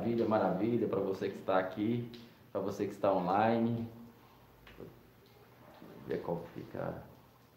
[0.00, 2.10] Maravilha, maravilha para você que está aqui,
[2.50, 3.86] para você que está online.
[4.78, 4.86] Vou
[6.08, 7.02] ver qual fica,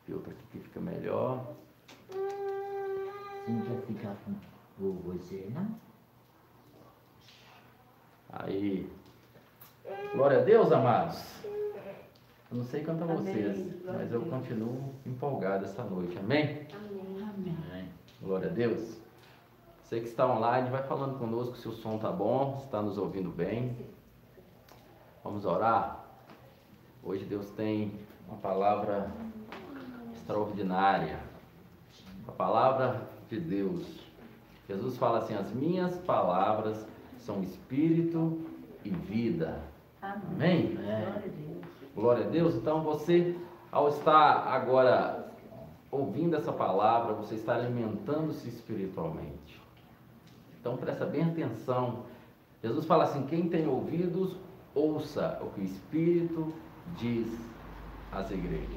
[0.05, 1.53] filtro aqui que fica melhor.
[3.45, 4.15] Sim, quer ficar
[4.77, 5.73] com você, não?
[8.29, 8.89] Aí.
[10.13, 11.23] Glória a Deus, amados.
[12.51, 13.81] Eu não sei quanto a vocês, Amém.
[13.85, 16.17] Mas eu continuo empolgado esta noite.
[16.19, 16.67] Amém?
[16.73, 17.57] Amém.
[17.71, 17.89] Amém.
[18.21, 19.02] Glória a Deus.
[19.83, 22.97] Você que está online, vai falando conosco se o som está bom, se está nos
[22.97, 23.77] ouvindo bem.
[25.23, 26.05] Vamos orar?
[27.03, 29.11] Hoje Deus tem uma palavra
[30.13, 31.19] extraordinária.
[32.27, 33.85] A palavra de Deus.
[34.67, 36.87] Jesus fala assim: As minhas palavras
[37.19, 38.41] são espírito
[38.85, 39.61] e vida.
[40.01, 40.75] Amém?
[40.75, 41.65] Glória a Deus.
[41.93, 42.55] Glória a Deus.
[42.55, 43.37] Então você,
[43.69, 45.29] ao estar agora
[45.91, 49.62] ouvindo essa palavra, você está alimentando-se espiritualmente.
[50.63, 52.05] Então presta bem atenção.
[52.63, 54.37] Jesus fala assim: quem tem ouvidos,
[54.73, 56.53] ouça o que o Espírito
[56.97, 57.27] diz
[58.13, 58.69] às igrejas.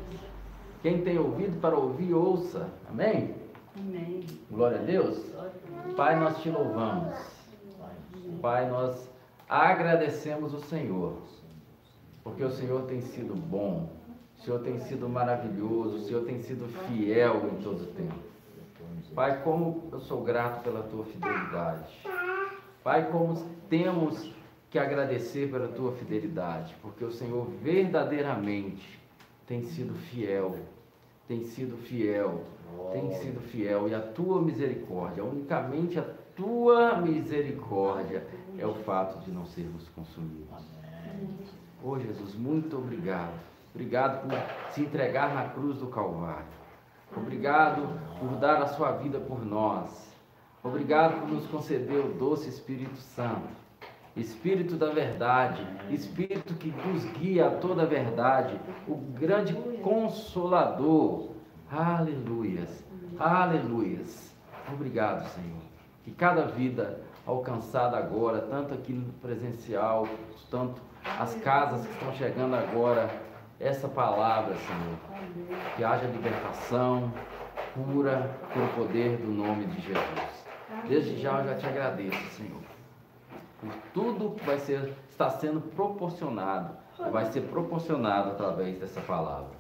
[0.82, 2.68] Quem tem ouvido para ouvir, ouça.
[2.90, 3.36] Amém?
[3.78, 4.26] Amém.
[4.50, 5.30] Glória a Deus.
[5.30, 5.94] Glória a Deus.
[5.94, 7.14] Pai, nós te louvamos.
[8.42, 9.08] Pai, nós
[9.48, 11.18] agradecemos o Senhor,
[12.24, 13.88] porque o Senhor tem sido bom,
[14.36, 18.35] o Senhor tem sido maravilhoso, o Senhor tem sido fiel em todo o tempo.
[19.16, 22.06] Pai, como eu sou grato pela tua fidelidade.
[22.84, 23.34] Pai, como
[23.66, 24.30] temos
[24.68, 29.00] que agradecer pela tua fidelidade, porque o Senhor verdadeiramente
[29.46, 30.58] tem sido fiel,
[31.26, 32.44] tem sido fiel,
[32.92, 36.04] tem sido fiel, e a tua misericórdia, unicamente a
[36.36, 38.26] tua misericórdia
[38.58, 40.62] é o fato de não sermos consumidos.
[41.82, 43.32] Oh Jesus, muito obrigado.
[43.74, 46.65] Obrigado por se entregar na cruz do Calvário.
[47.14, 50.14] Obrigado por dar a sua vida por nós.
[50.62, 53.66] Obrigado por nos conceder o doce Espírito Santo.
[54.16, 61.28] Espírito da verdade, Espírito que nos guia a toda a verdade, o grande consolador.
[61.70, 62.82] Aleluias,
[63.18, 64.34] aleluias.
[64.72, 65.62] Obrigado, Senhor.
[66.02, 70.08] Que cada vida alcançada agora, tanto aqui no presencial,
[70.50, 70.80] tanto
[71.18, 73.10] as casas que estão chegando agora,
[73.60, 74.98] essa palavra, Senhor,
[75.76, 77.12] que haja libertação,
[77.74, 80.46] cura pelo poder do nome de Jesus.
[80.88, 82.60] Desde já eu já te agradeço, Senhor,
[83.60, 86.76] por tudo que vai ser, está sendo proporcionado,
[87.10, 89.56] vai ser proporcionado através dessa palavra.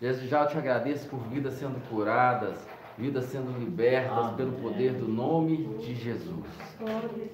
[0.00, 2.58] Desde já eu te agradeço por vidas sendo curadas,
[2.98, 6.46] vidas sendo libertas pelo poder do nome de Jesus.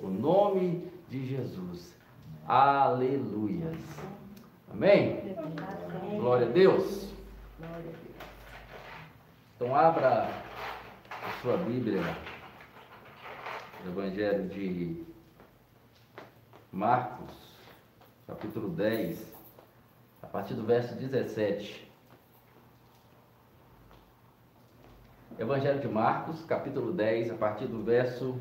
[0.02, 1.96] O nome de Jesus.
[2.46, 3.78] Aleluias.
[4.70, 5.34] Amém?
[6.18, 7.12] Glória a Deus.
[7.58, 8.08] Glória a Deus.
[9.56, 10.30] Então abra
[11.10, 12.02] a sua Bíblia,
[13.84, 15.04] no Evangelho de
[16.70, 17.34] Marcos,
[18.26, 19.34] capítulo 10,
[20.22, 21.90] a partir do verso 17.
[25.38, 28.40] Evangelho de Marcos, capítulo 10, a partir do verso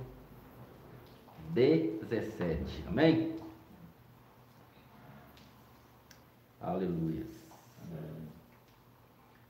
[1.50, 2.86] 17.
[2.88, 3.37] Amém?
[6.67, 7.25] Aleluia.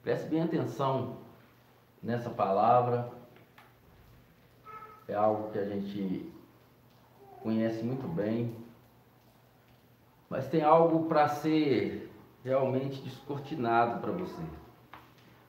[0.04, 1.18] Preste bem atenção
[2.02, 3.12] nessa palavra.
[5.08, 6.32] É algo que a gente
[7.42, 8.56] conhece muito bem.
[10.30, 12.14] Mas tem algo para ser
[12.44, 14.44] realmente descortinado para você.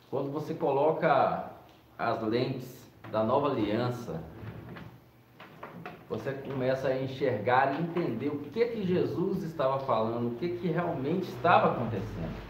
[0.08, 1.50] Quando você coloca
[1.98, 4.22] as lentes da nova aliança,
[6.08, 10.68] você começa a enxergar e entender o que que Jesus estava falando, o que que
[10.68, 12.48] realmente estava acontecendo.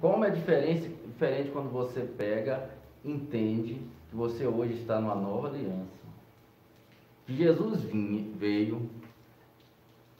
[0.00, 2.70] Como é diferente, diferente quando você pega,
[3.04, 5.98] entende que você hoje está numa nova aliança.
[7.26, 8.88] Que Jesus vinha, veio,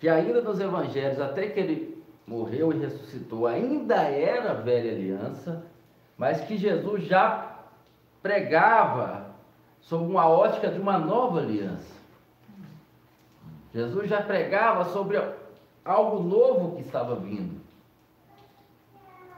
[0.01, 5.65] que ainda nos evangelhos, até que ele morreu e ressuscitou, ainda era velha aliança,
[6.17, 7.61] mas que Jesus já
[8.21, 9.28] pregava
[9.89, 11.97] sob uma ótica de uma nova aliança.
[13.73, 15.19] Jesus já pregava sobre
[15.83, 17.59] algo novo que estava vindo.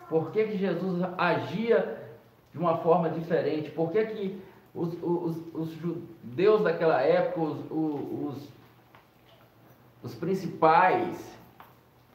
[0.09, 2.05] Por que, que Jesus agia
[2.53, 3.71] de uma forma diferente?
[3.71, 4.43] Por que, que
[4.75, 8.49] os, os, os judeus daquela época, os, os,
[10.03, 11.39] os principais,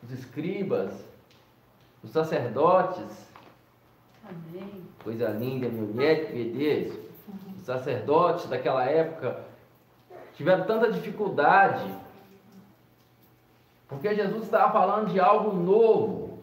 [0.04, 1.06] os escribas,
[2.04, 3.32] os sacerdotes,
[4.28, 4.84] Amém.
[5.02, 7.15] coisa linda, meu Deus, os
[7.66, 9.40] sacerdotes daquela época
[10.34, 11.86] tiveram tanta dificuldade,
[13.88, 16.40] porque Jesus estava falando de algo novo.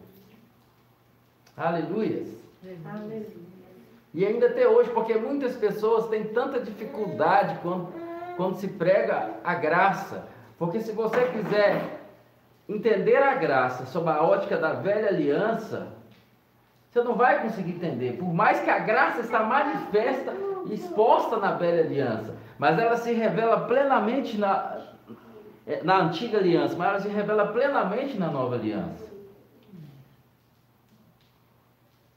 [1.55, 2.29] Aleluias.
[2.85, 3.27] Aleluia.
[4.13, 8.03] E ainda até hoje, porque muitas pessoas têm tanta dificuldade quando
[8.35, 10.27] quando se prega a graça.
[10.57, 11.99] Porque se você quiser
[12.67, 15.87] entender a graça sob a ótica da velha aliança,
[16.89, 18.17] você não vai conseguir entender.
[18.17, 20.33] Por mais que a graça está manifesta
[20.71, 24.81] exposta na velha aliança, mas ela se revela plenamente na,
[25.83, 29.11] na antiga aliança, mas ela se revela plenamente na nova aliança.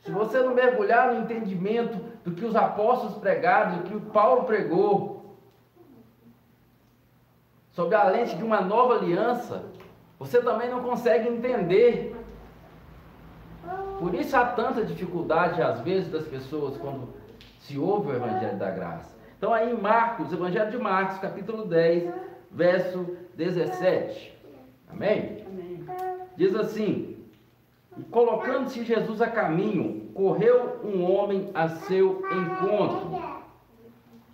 [0.02, 4.44] Se você não mergulhar no entendimento do que os apóstolos pregaram, do que o Paulo
[4.44, 5.36] pregou,
[7.72, 9.64] sob a lente de uma nova aliança,
[10.18, 12.14] você também não consegue entender.
[13.98, 17.08] Por isso há tanta dificuldade, às vezes, das pessoas quando
[17.66, 19.16] se ouve o Evangelho da Graça.
[19.36, 22.14] Então, aí em Marcos, Evangelho de Marcos, capítulo 10,
[22.50, 24.32] verso 17.
[24.88, 25.44] Amém?
[25.46, 25.84] Amém.
[26.36, 27.16] Diz assim:
[27.98, 33.20] e colocando-se Jesus a caminho, correu um homem a seu encontro.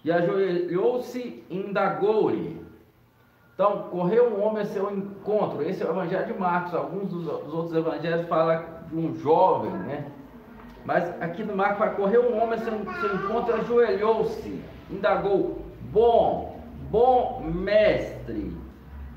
[0.05, 2.61] E ajoelhou-se e indagou-lhe.
[3.55, 5.63] Então, correu um homem a seu encontro.
[5.63, 6.75] Esse é o Evangelho de Marcos.
[6.75, 10.11] Alguns dos, dos outros evangelhos falam de um jovem, né?
[10.85, 14.63] Mas aqui no Marcos vai correr um homem seu, seu encontro ajoelhou-se.
[14.91, 15.63] Indagou:
[15.93, 18.57] Bom, bom mestre,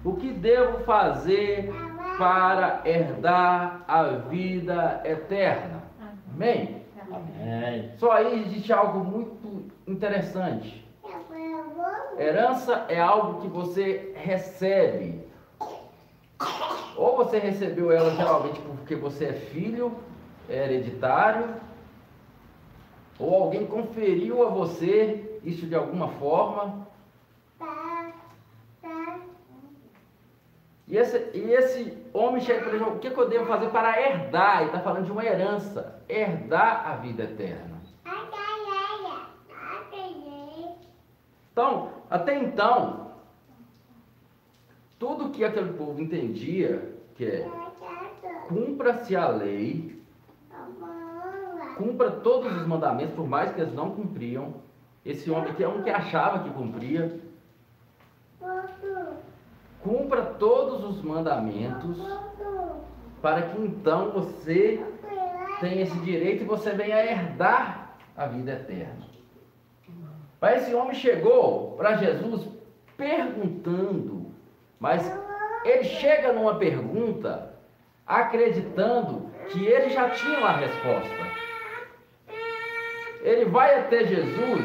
[0.04, 1.74] o que devo fazer
[2.18, 5.84] para herdar a vida eterna.
[6.34, 6.84] Amém?
[7.12, 7.92] Amém.
[7.98, 10.86] Só aí existe algo muito interessante.
[12.18, 15.26] Herança é algo que você recebe.
[16.96, 19.92] Ou você recebeu ela geralmente porque você é filho,
[20.50, 21.56] hereditário,
[23.18, 26.86] ou alguém conferiu a você isso de alguma forma.
[30.88, 34.00] E esse, e esse homem chega para ele o que, que eu devo fazer para
[34.00, 34.58] herdar?
[34.58, 37.76] Ele está falando de uma herança, herdar a vida eterna.
[41.52, 43.12] Então, até então,
[45.00, 47.50] tudo que aquele povo entendia, que é
[48.48, 49.95] cumpra-se a lei,
[51.76, 54.56] cumpra todos os mandamentos, por mais que eles não cumpriam.
[55.06, 57.20] Esse homem aqui é um que achava que cumpria.
[59.82, 61.98] Cumpra todos os mandamentos,
[63.22, 64.84] para que então você
[65.60, 69.06] tenha esse direito e você venha herdar a vida eterna.
[70.42, 72.48] Mas esse homem chegou para Jesus
[72.98, 74.32] perguntando,
[74.80, 75.12] mas
[75.64, 77.54] ele chega numa pergunta
[78.06, 81.45] acreditando que ele já tinha uma resposta.
[83.26, 84.62] Ele vai até Jesus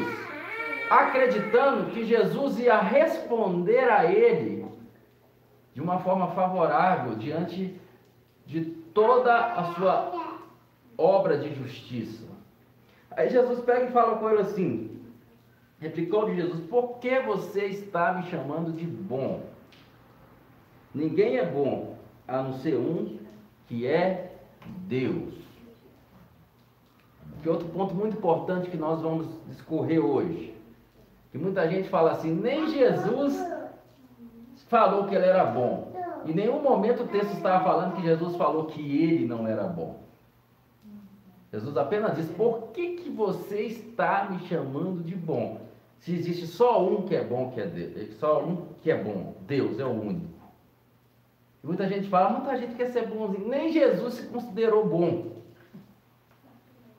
[0.87, 4.65] acreditando que Jesus ia responder a ele
[5.73, 7.75] de uma forma favorável diante
[8.45, 10.11] de toda a sua
[10.95, 12.23] obra de justiça.
[13.09, 15.01] Aí Jesus pega e fala com ele assim:
[15.79, 19.41] replicou-lhe Jesus, por que você está me chamando de bom?
[20.93, 21.97] Ninguém é bom
[22.27, 23.17] a não ser um
[23.65, 24.35] que é
[24.87, 25.33] Deus.
[27.41, 30.55] Que outro ponto muito importante que nós vamos discorrer hoje.
[31.31, 33.43] Que muita gente fala assim, nem Jesus
[34.67, 35.91] falou que ele era bom.
[36.25, 39.99] Em nenhum momento o texto estava falando que Jesus falou que ele não era bom.
[41.51, 45.59] Jesus apenas diz: Por que, que você está me chamando de bom?
[45.99, 49.35] Se existe só um que é bom, que é Deus, só um que é bom,
[49.41, 50.31] Deus é o único.
[51.63, 53.47] E muita gente fala, muita gente quer ser bonzinho.
[53.47, 55.40] Nem Jesus se considerou bom.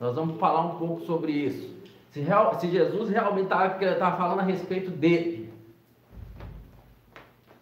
[0.02, 1.72] Nós vamos falar um pouco sobre isso.
[2.10, 5.54] Se, real, se Jesus realmente estava falando a respeito dele.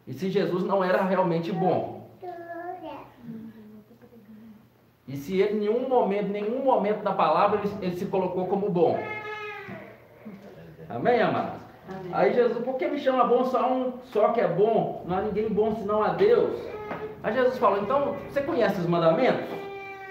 [0.07, 2.09] E se Jesus não era realmente bom.
[5.07, 8.71] E se ele em nenhum momento, nenhum momento da palavra, ele, ele se colocou como
[8.71, 8.99] bom.
[10.89, 11.61] Amém, amados?
[11.91, 12.11] Amém.
[12.11, 15.05] Aí Jesus, por que me chama bom só um só que é bom?
[15.07, 16.59] Não há ninguém bom senão a Deus.
[17.23, 19.60] Aí Jesus falou, então, você conhece os mandamentos?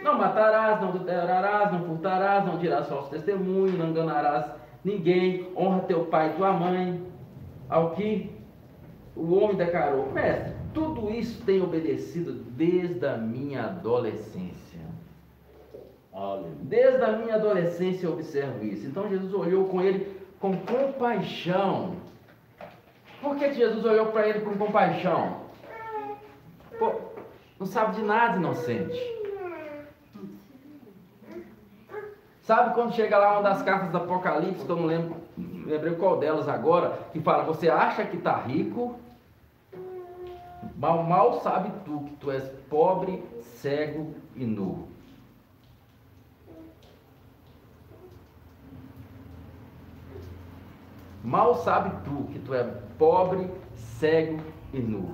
[0.04, 4.46] Não matarás, não adulterarás, não furtarás, não dirás falso testemunho, não enganarás
[4.84, 7.02] ninguém, honra teu pai e tua mãe.
[7.70, 8.32] Ao que
[9.16, 14.80] o homem declarou, mestre, tudo isso tem obedecido desde a minha adolescência.
[16.62, 18.88] Desde a minha adolescência eu observo isso.
[18.88, 21.98] Então Jesus olhou com ele com compaixão.
[23.22, 25.42] Por que que Jesus olhou para ele com compaixão?
[26.78, 26.94] Pô,
[27.60, 29.19] não sabe de nada, inocente.
[32.50, 36.18] Sabe quando chega lá uma das cartas do Apocalipse, que eu não lembro, lembrei qual
[36.18, 38.96] delas agora, que fala, você acha que está rico,
[40.76, 43.24] mal, mal sabe tu que tu és pobre,
[43.62, 44.88] cego e nu.
[51.24, 52.64] Mal sabe tu que tu é
[52.98, 54.42] pobre, cego
[54.74, 55.14] e nu.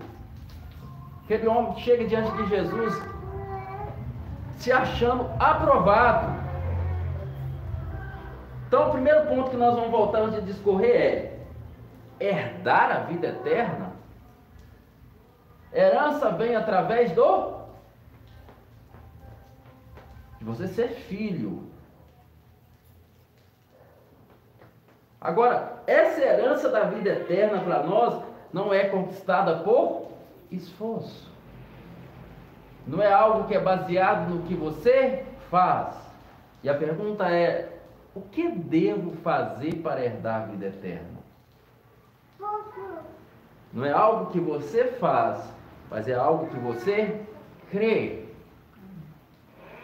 [1.26, 2.94] Aquele homem chega diante de Jesus
[4.56, 6.45] se achando aprovado.
[8.76, 11.32] Então, o primeiro ponto que nós vamos voltar antes de discorrer
[12.20, 13.94] é herdar a vida eterna.
[15.74, 17.54] Herança vem através do
[20.38, 21.72] de você ser filho.
[25.22, 30.12] Agora, essa herança da vida eterna para nós não é conquistada por
[30.52, 31.32] esforço.
[32.86, 35.96] Não é algo que é baseado no que você faz.
[36.62, 37.75] E a pergunta é:
[38.16, 41.20] o que devo fazer para herdar a vida eterna?
[43.74, 45.44] Não é algo que você faz,
[45.92, 47.22] mas é algo que você
[47.70, 48.24] crê.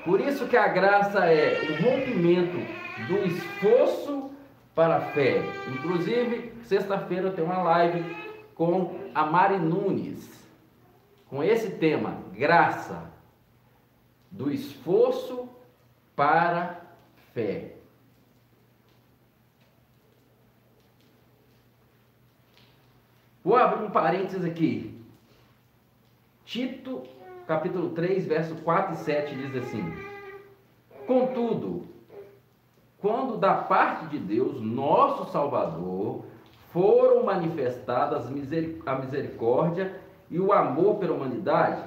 [0.05, 2.57] Por isso que a graça é o rompimento
[3.07, 4.31] do esforço
[4.73, 5.43] para a fé.
[5.67, 8.15] Inclusive, sexta-feira eu tenho uma live
[8.55, 10.47] com a Mari Nunes,
[11.27, 13.11] com esse tema, graça,
[14.31, 15.50] do esforço
[16.15, 16.81] para
[17.33, 17.80] fé.
[23.43, 25.00] Vou abrir um parênteses aqui.
[26.45, 27.03] Tito,
[27.48, 29.93] capítulo 3, verso 4 e 7 diz assim:
[31.07, 31.88] Contudo,
[33.00, 36.25] quando da parte de Deus, nosso Salvador,
[36.71, 38.27] foram manifestadas
[38.86, 41.83] a misericórdia e o amor pela humanidade,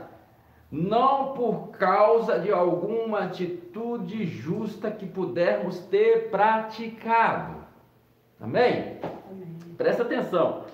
[0.70, 7.58] não por causa de alguma atitude justa que pudermos ter praticado.
[8.40, 8.98] Amém?
[9.30, 9.56] Amém.
[9.76, 10.64] Presta atenção.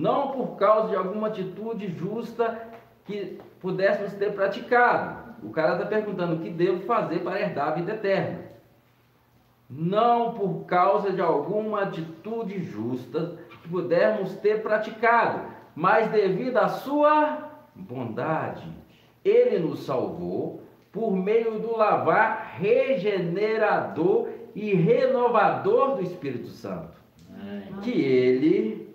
[0.00, 2.68] Não por causa de alguma atitude justa
[3.04, 5.30] que pudéssemos ter praticado.
[5.42, 8.50] O cara está perguntando o que devo fazer para herdar a vida eterna
[9.70, 17.50] não por causa de alguma atitude justa que pudermos ter praticado, mas devido à sua
[17.74, 18.66] bondade.
[19.24, 26.98] Ele nos salvou por meio do lavar regenerador e renovador do Espírito Santo,
[27.82, 28.89] que ele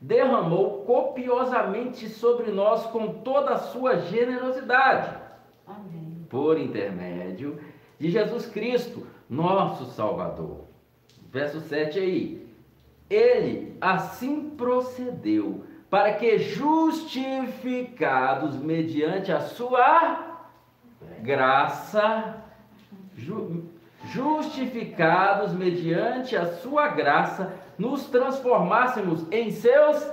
[0.00, 5.16] derramou copiosamente sobre nós com toda a sua generosidade,
[6.28, 7.60] por intermédio
[7.98, 10.66] de Jesus Cristo nosso Salvador.
[11.30, 12.46] Verso 7 aí.
[13.08, 20.40] Ele assim procedeu para que justificados mediante a sua
[21.22, 22.42] graça,
[23.14, 23.70] ju,
[24.06, 30.10] justificados mediante a sua graça, nos transformássemos em seus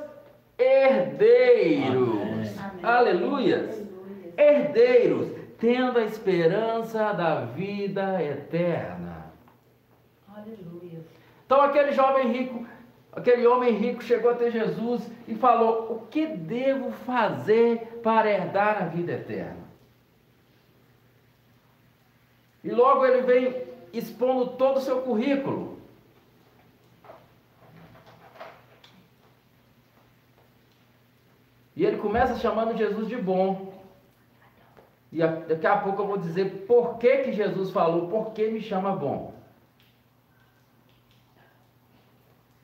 [0.58, 2.60] herdeiros.
[2.60, 2.84] Amém.
[2.84, 3.84] Aleluias.
[4.38, 9.32] Herdeiros tendo a esperança da vida eterna.
[10.28, 11.00] Aleluia.
[11.46, 12.66] Então aquele jovem rico,
[13.12, 18.86] aquele homem rico chegou até Jesus e falou: O que devo fazer para herdar a
[18.88, 19.64] vida eterna?
[22.64, 25.73] E logo ele vem expondo todo o seu currículo.
[31.76, 33.74] E ele começa chamando Jesus de bom.
[35.12, 38.62] E daqui a pouco eu vou dizer por que, que Jesus falou, por que me
[38.62, 39.34] chama bom.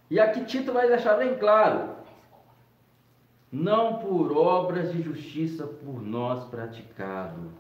[0.10, 1.90] E aqui Tito vai deixar bem claro:
[3.52, 7.52] não por obras de justiça por nós praticado.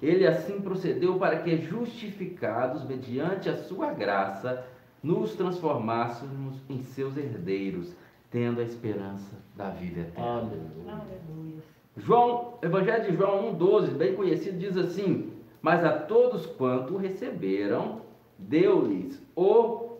[0.00, 4.64] Ele assim procedeu para que, justificados mediante a sua graça,
[5.02, 7.94] nos transformássemos em seus herdeiros,
[8.30, 10.50] tendo a esperança da vida eterna.
[10.86, 11.62] Aleluia.
[11.96, 18.02] João, Evangelho de João 1,12, bem conhecido, diz assim: Mas a todos quanto receberam,
[18.38, 19.96] deu-lhes o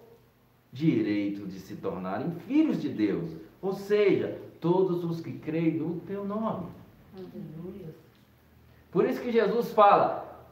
[0.73, 3.31] direito de se tornarem filhos de Deus,
[3.61, 6.67] ou seja, todos os que creem no teu nome.
[7.17, 7.95] Aleluia.
[8.91, 10.47] Por isso que Jesus fala: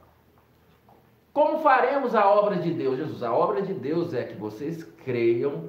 [1.32, 2.96] Como faremos a obra de Deus?
[2.96, 5.64] Jesus, a obra de Deus é que vocês creiam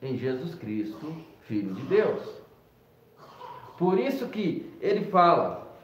[0.00, 1.12] em Jesus Cristo,
[1.48, 2.22] Filho de Deus.
[3.78, 5.74] Por isso que ele fala: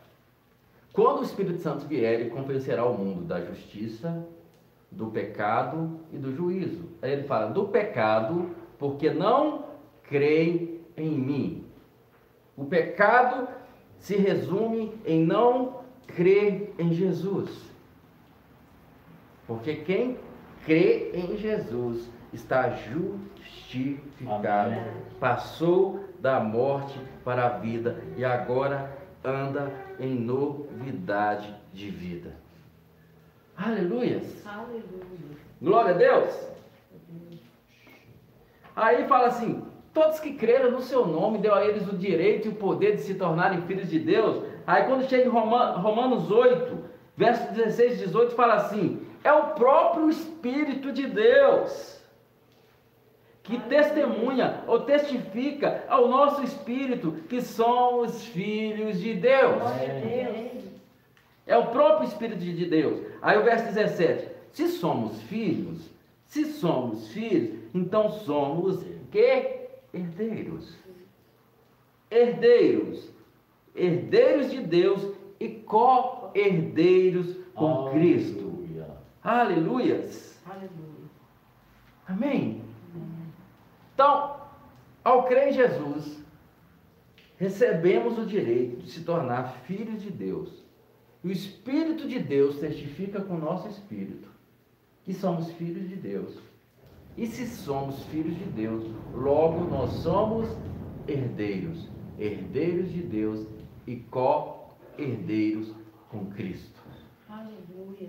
[0.92, 4.26] quando o Espírito Santo vier, ele convencerá o mundo da justiça,
[4.90, 6.85] do pecado e do juízo.
[7.00, 9.64] Aí ele fala: do pecado, porque não
[10.02, 11.64] creem em mim.
[12.56, 13.49] O pecado
[13.99, 17.50] se resume em não crer em Jesus.
[19.47, 20.18] Porque quem
[20.66, 24.73] crê em Jesus está justificado.
[24.73, 24.83] Amém.
[25.21, 32.33] Passou da morte para a vida e agora anda em novidade de vida.
[33.57, 34.45] Aleluias!
[34.47, 34.83] Aleluia!
[35.62, 36.49] Glória a Deus!
[38.75, 42.50] Aí fala assim: todos que creram no seu nome, deu a eles o direito e
[42.50, 44.45] o poder de se tornarem filhos de Deus.
[44.67, 46.85] Aí quando chega em Romanos 8,
[47.17, 52.03] verso 16 e 18, fala assim: é o próprio Espírito de Deus
[53.45, 59.63] que testemunha ou testifica ao nosso espírito que somos filhos de Deus.
[61.47, 63.07] É o próprio Espírito de Deus.
[63.21, 65.91] Aí o verso 17: se somos filhos,
[66.27, 69.69] se somos filhos, então somos que?
[69.93, 70.75] Herdeiros.
[72.11, 73.13] Herdeiros.
[73.77, 75.07] Herdeiros de Deus
[75.39, 77.93] e co-herdeiros com Aleluia.
[77.93, 78.55] Cristo.
[79.23, 80.43] Aleluias.
[80.47, 80.95] Aleluia.
[82.07, 82.63] Amém.
[83.95, 84.37] Então,
[85.05, 86.19] ao crer em Jesus,
[87.39, 90.65] recebemos o direito de se tornar filhos de Deus.
[91.23, 94.29] E o Espírito de Deus testifica com o nosso espírito
[95.05, 96.39] que somos filhos de Deus.
[97.17, 98.85] E se somos filhos de Deus,
[99.15, 100.49] logo nós somos
[101.07, 103.47] herdeiros, herdeiros de Deus
[103.87, 105.73] e co-herdeiros
[106.09, 106.81] com Cristo.
[107.29, 108.09] Aleluia.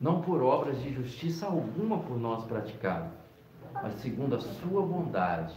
[0.00, 3.21] Não por obras de justiça alguma por nós praticado,
[3.74, 5.54] mas segundo a sua bondade.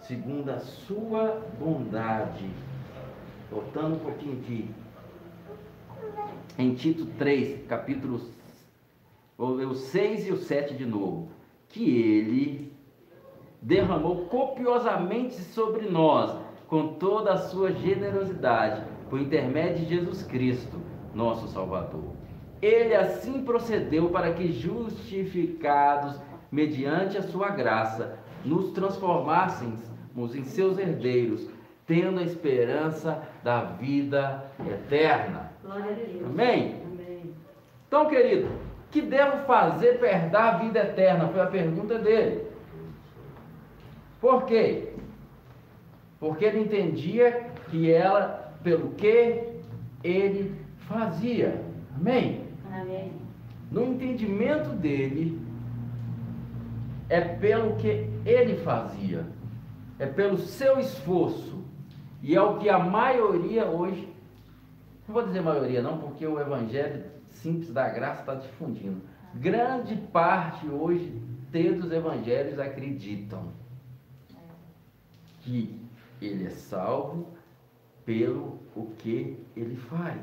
[0.00, 2.48] Segundo a sua bondade.
[3.50, 4.70] Voltando um pouquinho aqui.
[6.58, 8.20] Em Tito 3, capítulo.
[9.36, 11.28] Vou ler o 6 e o 7 de novo.
[11.68, 12.72] Que ele
[13.60, 16.38] derramou copiosamente sobre nós,
[16.68, 20.80] com toda a sua generosidade, por intermédio de Jesus Cristo,
[21.14, 22.14] nosso Salvador.
[22.62, 26.18] Ele assim procedeu para que, justificados
[26.50, 29.80] mediante a sua graça, nos transformássemos
[30.34, 31.48] em seus herdeiros,
[31.86, 35.52] tendo a esperança da vida eterna.
[36.24, 36.82] Amém?
[36.84, 37.34] Amém?
[37.86, 38.48] Então, querido,
[38.90, 41.28] que devo fazer para herdar a vida eterna?
[41.28, 42.46] Foi a pergunta dele.
[44.20, 44.92] Por quê?
[46.18, 49.44] Porque ele entendia que ela, pelo que
[50.02, 51.60] ele fazia.
[51.94, 52.44] Amém?
[52.72, 53.12] Amém.
[53.70, 55.40] No entendimento dele,
[57.08, 59.26] é pelo que ele fazia,
[59.98, 61.64] é pelo seu esforço,
[62.22, 64.08] e é o que a maioria hoje,
[65.06, 69.00] não vou dizer maioria não, porque o evangelho simples da graça está difundindo.
[69.34, 73.50] Grande parte hoje dos evangelhos acreditam
[75.40, 75.80] que
[76.20, 77.28] ele é salvo
[78.04, 80.20] pelo o que ele faz.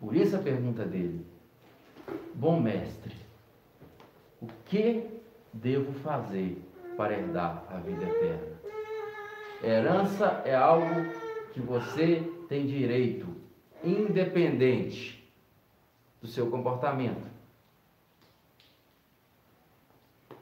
[0.00, 1.26] Por isso a pergunta dele.
[2.34, 3.14] Bom mestre,
[4.40, 5.08] o que
[5.52, 6.62] devo fazer
[6.96, 8.56] para herdar a vida eterna?
[9.62, 11.10] Herança é algo
[11.52, 13.26] que você tem direito,
[13.82, 15.26] independente
[16.20, 17.26] do seu comportamento.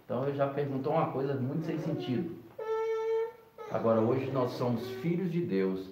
[0.04, 2.36] Então eu já perguntou uma coisa muito sem sentido.
[3.70, 5.90] Agora hoje nós somos filhos de Deus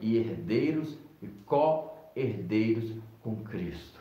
[0.00, 2.92] e herdeiros e co-herdeiros
[3.22, 3.93] com Cristo.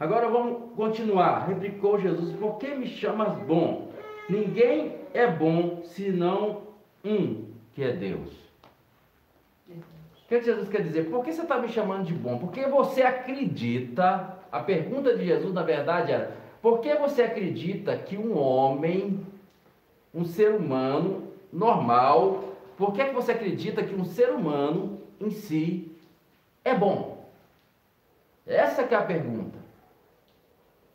[0.00, 1.46] Agora vamos continuar.
[1.46, 3.92] Replicou Jesus: Por que me chamas bom?
[4.30, 6.62] Ninguém é bom senão
[7.04, 8.32] um, que é Deus.
[9.68, 11.10] O que Jesus quer dizer?
[11.10, 12.38] Por que você está me chamando de bom?
[12.38, 14.38] Porque você acredita.
[14.50, 19.20] A pergunta de Jesus, na verdade, era: por que você acredita que um homem,
[20.14, 25.92] um ser humano normal, por que você acredita que um ser humano em si
[26.64, 27.28] é bom?
[28.46, 29.59] Essa é a pergunta.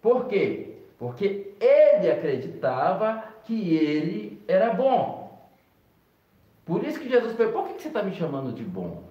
[0.05, 0.75] Por quê?
[0.99, 5.49] Porque ele acreditava que ele era bom.
[6.63, 9.01] Por isso que Jesus perguntou: por que você está me chamando de bom?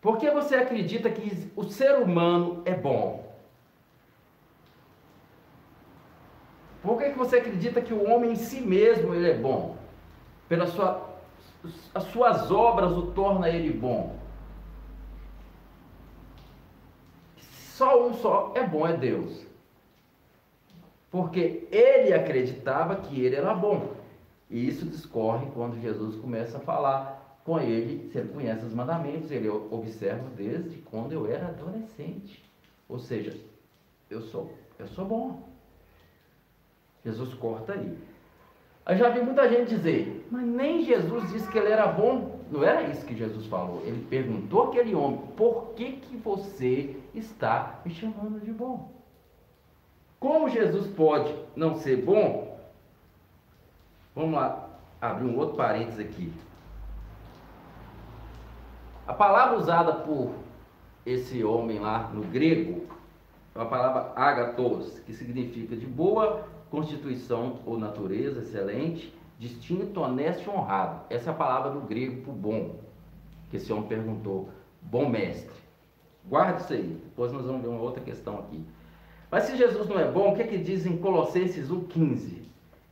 [0.00, 3.30] Por que você acredita que o ser humano é bom?
[6.82, 9.76] Por que você acredita que o homem em si mesmo ele é bom?
[10.48, 11.10] Pelas sua,
[11.94, 14.18] as suas obras o torna ele bom.
[17.80, 19.46] Só um só é bom, é Deus.
[21.10, 23.94] Porque ele acreditava que ele era bom.
[24.50, 29.30] E isso discorre quando Jesus começa a falar com ele, se ele conhece os mandamentos,
[29.30, 32.44] ele observa desde quando eu era adolescente.
[32.86, 33.34] Ou seja,
[34.10, 35.48] eu sou, eu sou bom.
[37.02, 37.96] Jesus corta aí.
[38.86, 42.29] Eu já vi muita gente dizer, mas nem Jesus disse que ele era bom.
[42.50, 43.82] Não era isso que Jesus falou.
[43.84, 48.90] Ele perguntou àquele homem, por que, que você está me chamando de bom?
[50.18, 52.58] Como Jesus pode não ser bom?
[54.14, 54.68] Vamos lá,
[55.00, 56.32] abrir um outro parênteses aqui.
[59.06, 60.32] A palavra usada por
[61.06, 62.90] esse homem lá no grego
[63.54, 71.00] a palavra agatos, que significa de boa constituição ou natureza, excelente, distinto, honesto e honrado.
[71.08, 72.76] Essa é a palavra do grego para bom,
[73.50, 74.50] que esse homem perguntou,
[74.82, 75.58] bom mestre.
[76.28, 78.62] Guarde isso aí, depois nós vamos ver uma outra questão aqui.
[79.30, 82.42] Mas se Jesus não é bom, o que é que diz em Colossenses 1,15?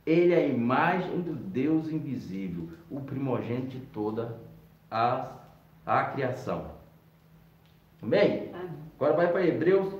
[0.05, 4.39] Ele é a imagem do Deus invisível, o primogênito de toda
[4.89, 5.31] a,
[5.85, 6.71] a criação.
[8.01, 8.49] Amém?
[8.53, 8.69] Amém.
[8.95, 9.93] Agora vai para Hebreus,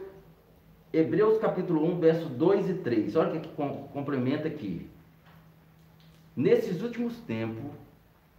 [0.91, 3.15] Hebreus capítulo 1, verso 2 e 3.
[3.15, 4.89] Olha o que, com- complementa aqui.
[6.39, 7.69] Nesses últimos tempos,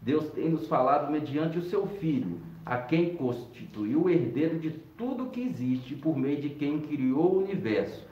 [0.00, 5.28] Deus tem nos falado mediante o seu Filho, a quem constituiu o herdeiro de tudo
[5.28, 8.08] que existe, por meio de quem criou o universo.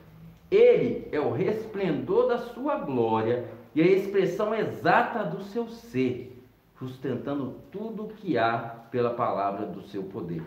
[0.51, 6.39] Ele é o resplendor da sua glória e a expressão exata do seu ser,
[6.77, 8.59] sustentando tudo o que há
[8.91, 10.43] pela palavra do seu poder.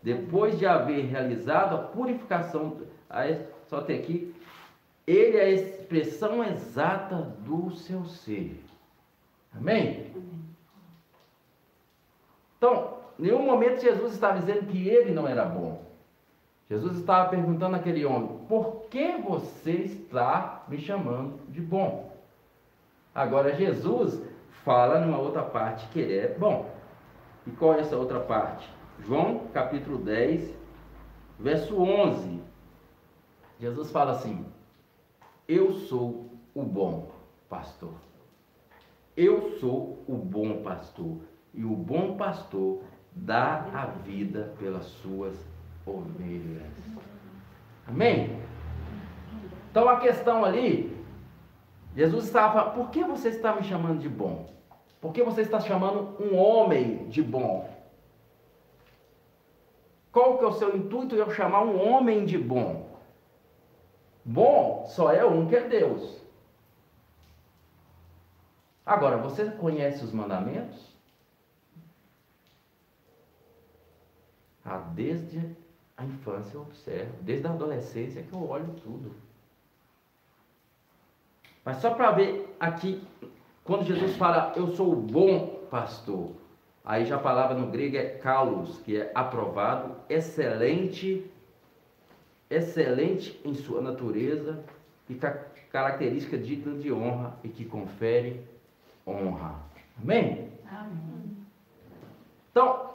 [0.00, 2.76] Depois de haver realizado a purificação,
[3.08, 4.32] aí, só até aqui,
[5.06, 8.62] ele é a expressão exata do seu ser.
[9.54, 10.12] Amém?
[12.56, 15.90] Então, em nenhum momento Jesus estava dizendo que ele não era bom.
[16.68, 22.10] Jesus estava perguntando àquele homem: por que você está me chamando de bom?
[23.14, 24.22] Agora, Jesus
[24.64, 26.70] fala numa outra parte que ele é bom.
[27.46, 28.70] E qual é essa outra parte?
[29.00, 30.54] João capítulo 10,
[31.38, 32.40] verso 11.
[33.58, 34.46] Jesus fala assim:
[35.50, 37.08] Eu sou o bom
[37.48, 37.94] pastor.
[39.16, 41.16] Eu sou o bom pastor.
[41.52, 45.36] E o bom pastor dá a vida pelas suas
[45.84, 46.72] ovelhas.
[47.84, 48.40] Amém?
[49.68, 50.96] Então a questão ali,
[51.96, 54.48] Jesus estava, por que você está me chamando de bom?
[55.00, 57.68] Por que você está chamando um homem de bom?
[60.12, 62.89] Qual que é o seu intuito em eu chamar um homem de bom?
[64.24, 66.20] Bom só é um que é Deus.
[68.84, 70.90] Agora, você conhece os mandamentos?
[74.64, 75.56] Ah, desde
[75.96, 79.14] a infância eu observo, desde a adolescência que eu olho tudo.
[81.64, 83.06] Mas só para ver aqui,
[83.64, 86.32] quando Jesus fala, eu sou o bom pastor,
[86.84, 91.30] aí já a palavra no grego é kalos, que é aprovado, excelente,
[92.50, 94.62] excelente em sua natureza
[95.08, 98.44] e ca característica digna de honra e que confere
[99.06, 99.54] honra.
[100.02, 100.50] Amém?
[100.68, 101.36] Amém.
[102.50, 102.90] Então,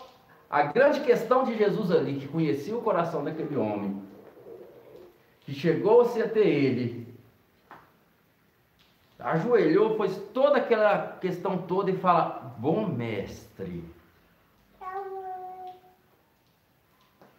[0.49, 4.03] a grande questão de Jesus ali, que conhecia o coração daquele homem,
[5.41, 7.07] que chegou-se até ele,
[9.17, 13.85] ajoelhou, pôs toda aquela questão toda e fala: Bom mestre,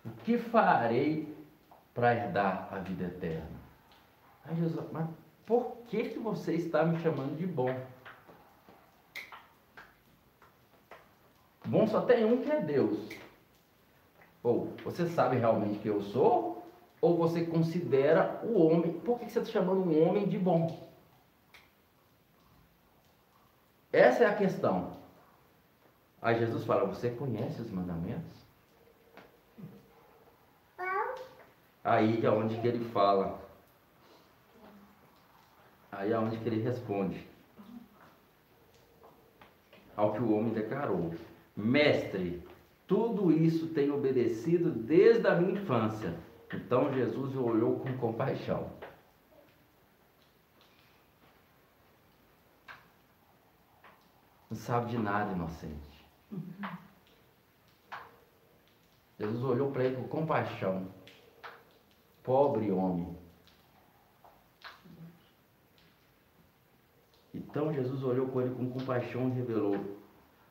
[0.02, 1.36] o que farei
[1.96, 3.56] para herdar a vida eterna?
[4.44, 5.09] Aí Jesus, mas
[5.46, 7.74] por que, que você está me chamando de bom?
[11.64, 13.09] Bom só tem um que é Deus.
[14.42, 18.92] Ou você sabe realmente que eu sou, ou você considera o homem.
[19.00, 20.87] Por que você está chamando um homem de bom?
[23.90, 24.92] Essa é a questão.
[26.20, 28.45] Aí Jesus fala: Você conhece os mandamentos?
[31.87, 33.40] Aí é onde que ele fala.
[35.92, 37.25] Aí é onde que ele responde.
[39.94, 41.14] Ao que o homem declarou.
[41.57, 42.42] Mestre,
[42.88, 46.18] tudo isso tenho obedecido desde a minha infância.
[46.53, 48.68] Então Jesus o olhou com compaixão.
[54.51, 56.05] Não sabe de nada, inocente.
[59.20, 60.88] Jesus olhou para ele com compaixão.
[62.27, 63.17] Pobre homem.
[67.33, 69.97] Então Jesus olhou com ele com compaixão e revelou: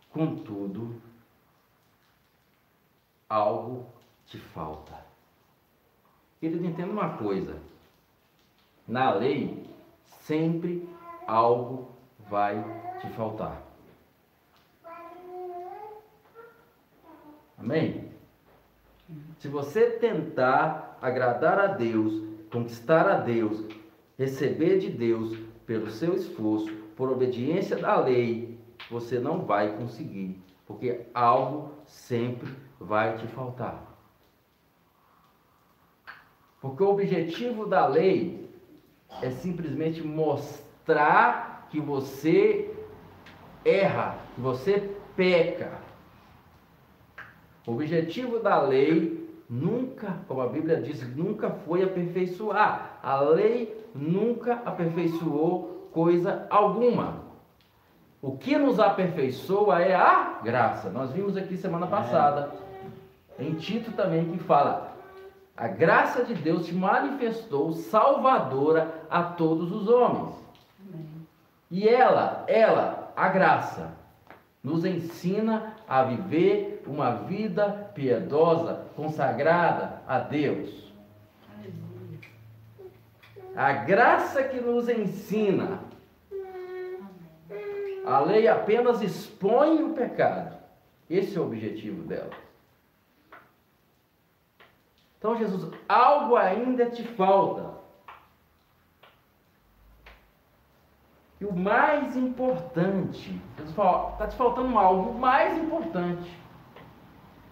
[0.09, 1.01] Contudo,
[3.27, 3.87] algo
[4.25, 5.05] te falta.
[6.39, 7.61] Querido, entenda uma coisa.
[8.87, 9.69] Na lei,
[10.21, 10.87] sempre
[11.27, 11.89] algo
[12.29, 12.55] vai
[13.01, 13.61] te faltar.
[17.57, 18.13] Amém?
[19.39, 23.63] Se você tentar agradar a Deus, conquistar a Deus,
[24.17, 28.57] receber de Deus pelo seu esforço, por obediência da lei,
[28.89, 33.95] você não vai conseguir, porque algo sempre vai te faltar.
[36.59, 38.49] Porque o objetivo da lei
[39.21, 42.73] é simplesmente mostrar que você
[43.63, 45.79] erra, que você peca.
[47.67, 52.99] O objetivo da lei nunca, como a Bíblia diz, nunca foi aperfeiçoar.
[53.01, 57.23] A lei nunca aperfeiçoou coisa alguma.
[58.21, 60.89] O que nos aperfeiçoa é a graça.
[60.89, 62.51] Nós vimos aqui semana passada,
[63.37, 64.95] em Tito também, que fala:
[65.55, 70.35] a graça de Deus se manifestou salvadora a todos os homens.
[70.81, 71.05] Amém.
[71.71, 73.93] E ela, ela, a graça,
[74.63, 80.93] nos ensina a viver uma vida piedosa, consagrada a Deus.
[83.55, 85.79] A graça que nos ensina.
[88.05, 90.57] A lei apenas expõe o pecado.
[91.09, 92.31] Esse é o objetivo dela.
[95.17, 97.75] Então, Jesus, algo ainda te falta.
[101.39, 106.44] E o mais importante, Jesus fala, está te faltando algo mais importante.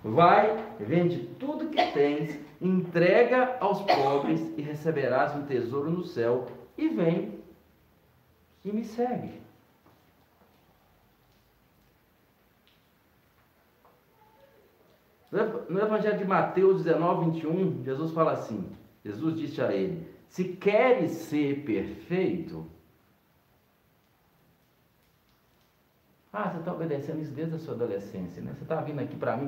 [0.03, 6.47] Vai, vende tudo que tens, entrega aos pobres e receberás um tesouro no céu.
[6.77, 7.39] E vem
[8.65, 9.41] e me segue.
[15.67, 18.69] No Evangelho de Mateus 19, 21, Jesus fala assim:
[19.03, 22.67] Jesus disse a ele: Se queres ser perfeito,
[26.33, 28.53] ah, você está obedecendo isso desde a sua adolescência, né?
[28.57, 29.47] Você está vindo aqui para mim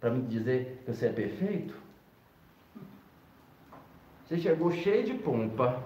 [0.00, 1.74] para me dizer que você é perfeito?
[4.24, 5.82] Você chegou cheio de pompa,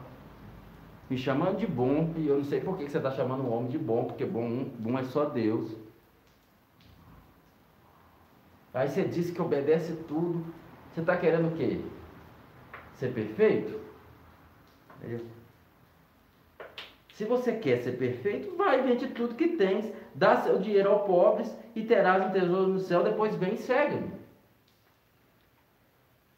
[1.11, 3.71] me chamando de bom, e eu não sei por que você está chamando um homem
[3.71, 5.77] de bom, porque bom, bom é só Deus.
[8.73, 10.47] Aí você disse que obedece tudo.
[10.95, 11.81] Você está querendo o quê?
[12.95, 13.81] Ser perfeito?
[17.13, 21.57] Se você quer ser perfeito, vai, vende tudo que tens, dá seu dinheiro aos pobres
[21.75, 24.11] e terás um tesouro no céu, depois vem e segue-me.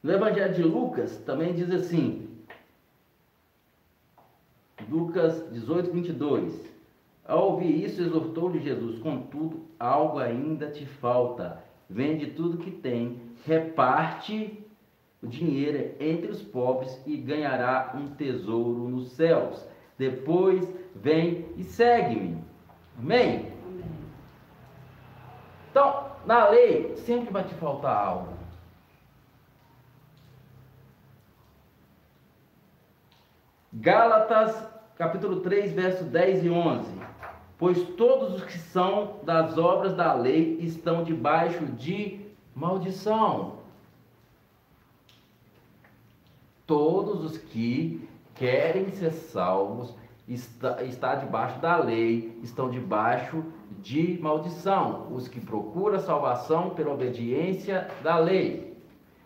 [0.03, 2.29] No Evangelho de Lucas também diz assim,
[4.89, 6.75] Lucas 18, 22.
[7.27, 14.59] Ao ouvir isso, exortou-lhe Jesus: Contudo, algo ainda te falta vende tudo que tem, reparte
[15.23, 19.65] o dinheiro entre os pobres e ganhará um tesouro nos céus.
[19.99, 22.43] Depois vem e segue-me.
[22.99, 23.53] Amém?
[23.65, 23.85] Amém.
[25.71, 28.35] Então, na lei sempre vai te faltar algo.
[33.73, 36.93] Gálatas, capítulo 3, verso 10 e 11.
[37.59, 42.21] Pois todos os que são das obras da lei estão debaixo de
[42.55, 43.59] maldição.
[46.67, 49.95] Todos os que querem ser salvos
[50.29, 53.45] está, está debaixo da lei, estão debaixo
[53.81, 55.09] de maldição.
[55.11, 58.77] Os que procuram salvação pela obediência da lei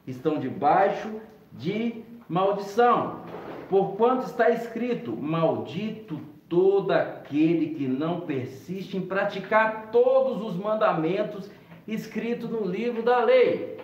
[0.07, 1.21] estão debaixo
[1.53, 3.21] de maldição.
[3.69, 11.51] Porquanto está escrito: Maldito todo aquele que não persiste em praticar todos os mandamentos
[11.87, 13.79] escritos no livro da lei.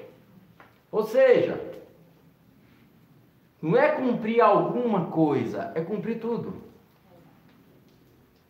[0.90, 1.60] Ou seja,
[3.64, 6.62] não é cumprir alguma coisa, é cumprir tudo.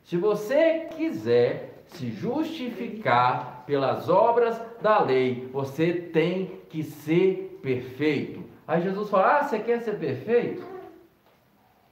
[0.02, 8.42] Se você quiser se justificar pelas obras da lei, você tem que ser perfeito.
[8.66, 10.66] Aí Jesus fala: Ah, você quer ser perfeito?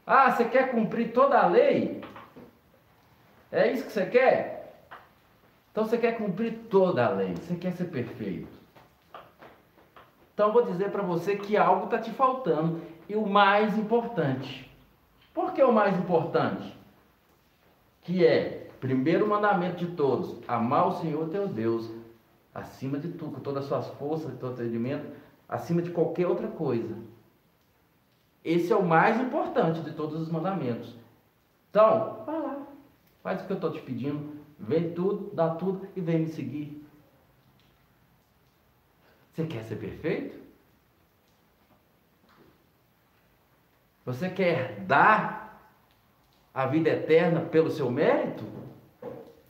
[0.04, 2.02] Ah, você quer cumprir toda a lei?
[3.52, 4.88] É isso que você quer?
[5.70, 8.60] Então você quer cumprir toda a lei, você quer ser perfeito.
[10.34, 12.80] Então vou dizer para você que algo está te faltando.
[13.08, 14.70] E o mais importante.
[15.34, 16.76] Por que o mais importante?
[18.02, 21.90] Que é, primeiro mandamento de todos, amar o Senhor teu Deus,
[22.54, 25.06] acima de tudo, com todas as suas forças, todo entendimento,
[25.48, 26.96] acima de qualquer outra coisa.
[28.44, 30.96] Esse é o mais importante de todos os mandamentos.
[31.70, 32.66] Então, vai lá,
[33.22, 36.84] faz o que eu estou te pedindo, vê tudo, dá tudo e vem me seguir.
[39.32, 40.41] Você quer ser perfeito?
[44.04, 45.60] Você quer dar
[46.52, 48.44] a vida eterna pelo seu mérito?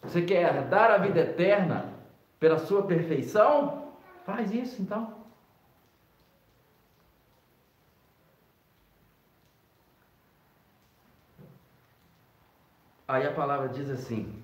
[0.02, 1.94] Você quer dar a vida eterna
[2.38, 3.92] pela sua perfeição?
[4.24, 5.22] Faz isso então.
[13.12, 14.42] Aí a palavra diz assim: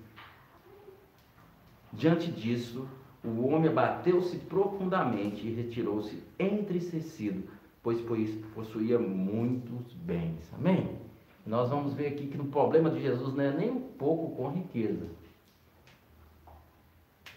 [1.91, 2.87] Diante disso,
[3.23, 7.49] o homem abateu-se profundamente e retirou-se entristecido,
[7.81, 7.99] pois
[8.53, 10.51] possuía muitos bens.
[10.53, 10.97] Amém?
[11.45, 14.49] Nós vamos ver aqui que o problema de Jesus não é nem um pouco com
[14.49, 15.07] riqueza.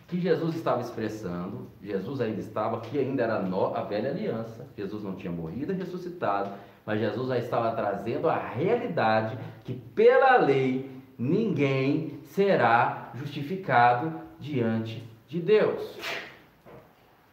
[0.09, 5.15] que Jesus estava expressando, Jesus ainda estava, que ainda era a velha aliança, Jesus não
[5.15, 6.51] tinha morrido e ressuscitado,
[6.85, 15.41] mas Jesus já estava trazendo a realidade que pela lei ninguém será justificado diante de
[15.41, 15.97] Deus.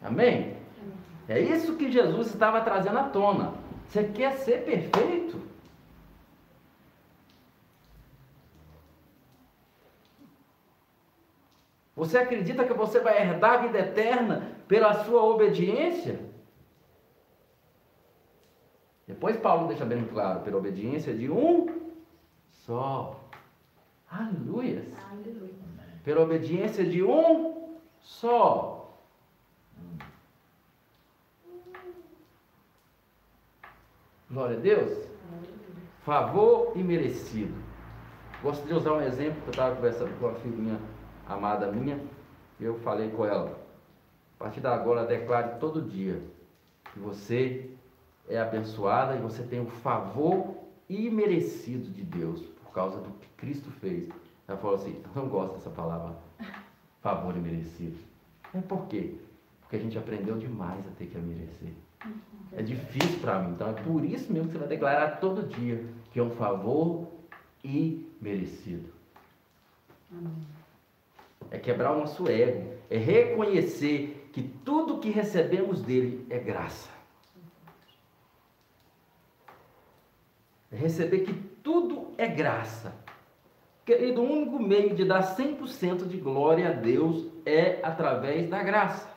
[0.01, 0.58] Amém?
[1.29, 3.53] É isso que Jesus estava trazendo à tona.
[3.87, 5.39] Você quer ser perfeito?
[11.95, 16.19] Você acredita que você vai herdar a vida eterna pela sua obediência?
[19.05, 21.67] Depois Paulo deixa bem claro, pela obediência de um
[22.49, 23.19] só.
[24.09, 24.87] Aleluias.
[25.11, 25.53] Aleluia.
[26.03, 28.78] Pela obediência de um só.
[34.31, 35.07] Glória a Deus.
[36.05, 37.55] Favor e merecido.
[38.43, 40.79] Gosto de usar um exemplo que eu estava conversando com uma filhinha
[41.27, 41.99] amada minha.
[42.61, 43.59] Eu falei com ela.
[44.39, 46.21] A partir de agora, declare todo dia
[46.93, 47.71] que você
[48.27, 50.55] é abençoada e você tem o favor
[50.87, 54.09] imerecido de Deus por causa do que Cristo fez.
[54.47, 56.15] Ela falou assim: eu não gosto dessa palavra,
[57.01, 57.97] favor imerecido.
[58.53, 59.15] É por quê?
[59.61, 61.73] Porque a gente aprendeu demais a ter que merecer.
[62.53, 65.85] É difícil para mim, então é por isso mesmo que você vai declarar todo dia
[66.11, 67.07] que é um favor
[67.63, 68.91] imerecido.
[71.51, 76.89] É quebrar o nosso ego, é reconhecer que tudo que recebemos dele é graça.
[80.71, 82.93] É receber que tudo é graça.
[83.85, 89.08] Querido, o único meio de dar 100% de glória a Deus é através da graça.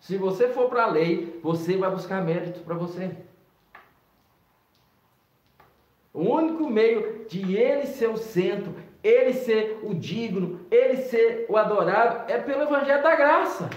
[0.00, 3.16] Se você for para a lei, você vai buscar mérito para você.
[6.12, 11.56] O único meio de ele ser o centro, ele ser o digno, ele ser o
[11.56, 13.70] adorado, é pelo Evangelho da graça.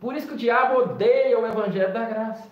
[0.00, 2.50] Por isso que o diabo odeia o Evangelho da graça.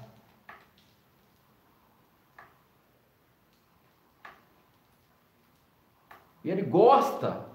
[6.43, 7.47] E ele gosta,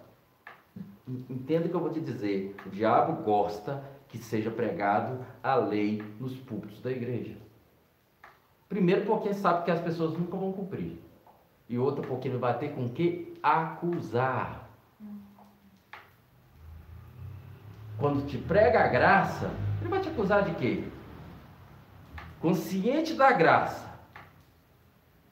[1.30, 3.84] entenda o que eu vou te dizer, o diabo gosta
[4.18, 7.36] que seja pregado a lei nos púlpitos da igreja.
[8.70, 11.00] Primeiro porque sabe que as pessoas nunca vão cumprir.
[11.68, 14.70] E outra porque ele vai ter com que acusar.
[17.98, 19.52] Quando te prega a graça,
[19.82, 20.84] ele vai te acusar de quê?
[22.40, 23.86] Consciente da graça.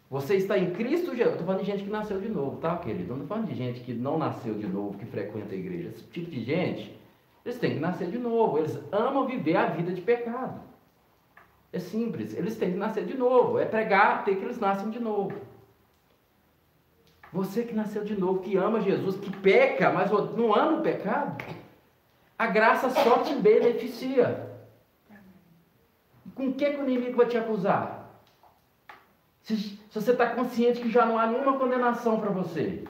[0.10, 1.32] Você está em Cristo Jesus.
[1.32, 3.08] Estou falando de gente que nasceu de novo, tá, querido?
[3.08, 5.90] Não estou falando de gente que não nasceu de novo, que frequenta a igreja.
[5.90, 6.96] Esse tipo de gente,
[7.46, 8.58] eles têm que nascer de novo.
[8.58, 10.62] Eles amam viver a vida de pecado.
[11.72, 12.34] É simples.
[12.34, 13.60] Eles têm que nascer de novo.
[13.60, 15.34] É pregar, ter que eles nascem de novo.
[17.34, 21.44] Você que nasceu de novo, que ama Jesus, que peca, mas não ama o pecado,
[22.38, 24.52] a graça só te beneficia.
[26.36, 28.22] Com o que, que o inimigo vai te acusar?
[29.42, 32.84] Se, se você está consciente que já não há nenhuma condenação para você.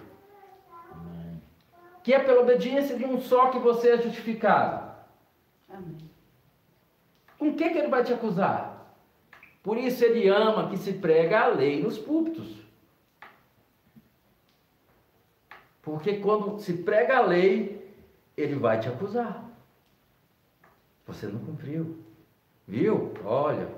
[2.03, 4.93] Que é pela obediência de um só que você é justificado,
[5.69, 5.97] Amém.
[7.39, 8.73] com que, que ele vai te acusar?
[9.63, 12.61] Por isso ele ama que se prega a lei nos púlpitos.
[15.81, 17.93] Porque quando se prega a lei,
[18.35, 19.43] ele vai te acusar.
[21.07, 21.97] Você não cumpriu.
[22.67, 23.13] Viu?
[23.23, 23.69] Olha,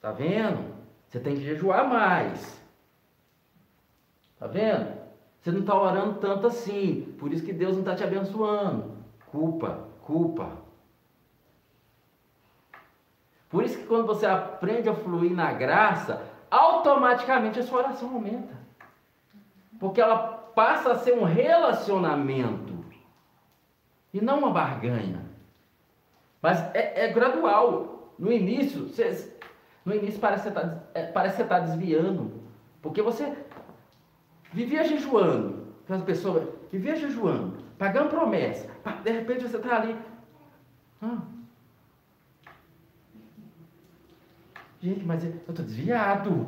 [0.00, 0.74] tá vendo?
[1.08, 2.60] Você tem que jejuar mais.
[4.38, 4.99] Tá vendo?
[5.40, 7.14] Você não está orando tanto assim.
[7.18, 8.96] Por isso que Deus não está te abençoando.
[9.30, 10.50] Culpa, culpa.
[13.48, 18.54] Por isso que quando você aprende a fluir na graça, automaticamente a sua oração aumenta.
[19.78, 20.18] Porque ela
[20.54, 22.84] passa a ser um relacionamento
[24.12, 25.24] e não uma barganha.
[26.42, 28.14] Mas é, é gradual.
[28.18, 29.36] No início, você,
[29.84, 32.40] no início parece que você está é, tá desviando.
[32.82, 33.34] Porque você
[34.52, 35.66] vivia jejuando.
[35.84, 38.68] Aquelas pessoas vivia jejuando, pagando promessa.
[39.02, 39.96] De repente você está ali.
[41.02, 41.20] Ah.
[44.80, 46.46] Gente, mas eu estou desviado.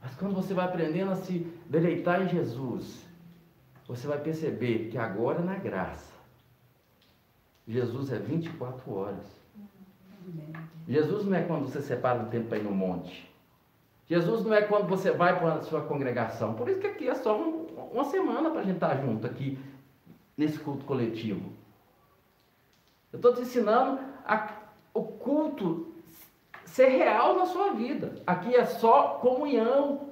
[0.00, 1.38] Mas quando você vai aprendendo a se
[1.68, 3.06] deleitar em Jesus,
[3.86, 6.12] você vai perceber que agora na graça,
[7.68, 9.42] Jesus é 24 horas.
[10.88, 13.31] Jesus não é quando você separa um tempo para ir no monte.
[14.12, 16.52] Jesus não é quando você vai para a sua congregação.
[16.52, 19.58] Por isso que aqui é só um, uma semana para a gente estar junto aqui,
[20.36, 21.50] nesse culto coletivo.
[23.10, 24.50] Eu estou te ensinando a,
[24.92, 25.94] o culto
[26.66, 28.16] ser real na sua vida.
[28.26, 30.10] Aqui é só comunhão.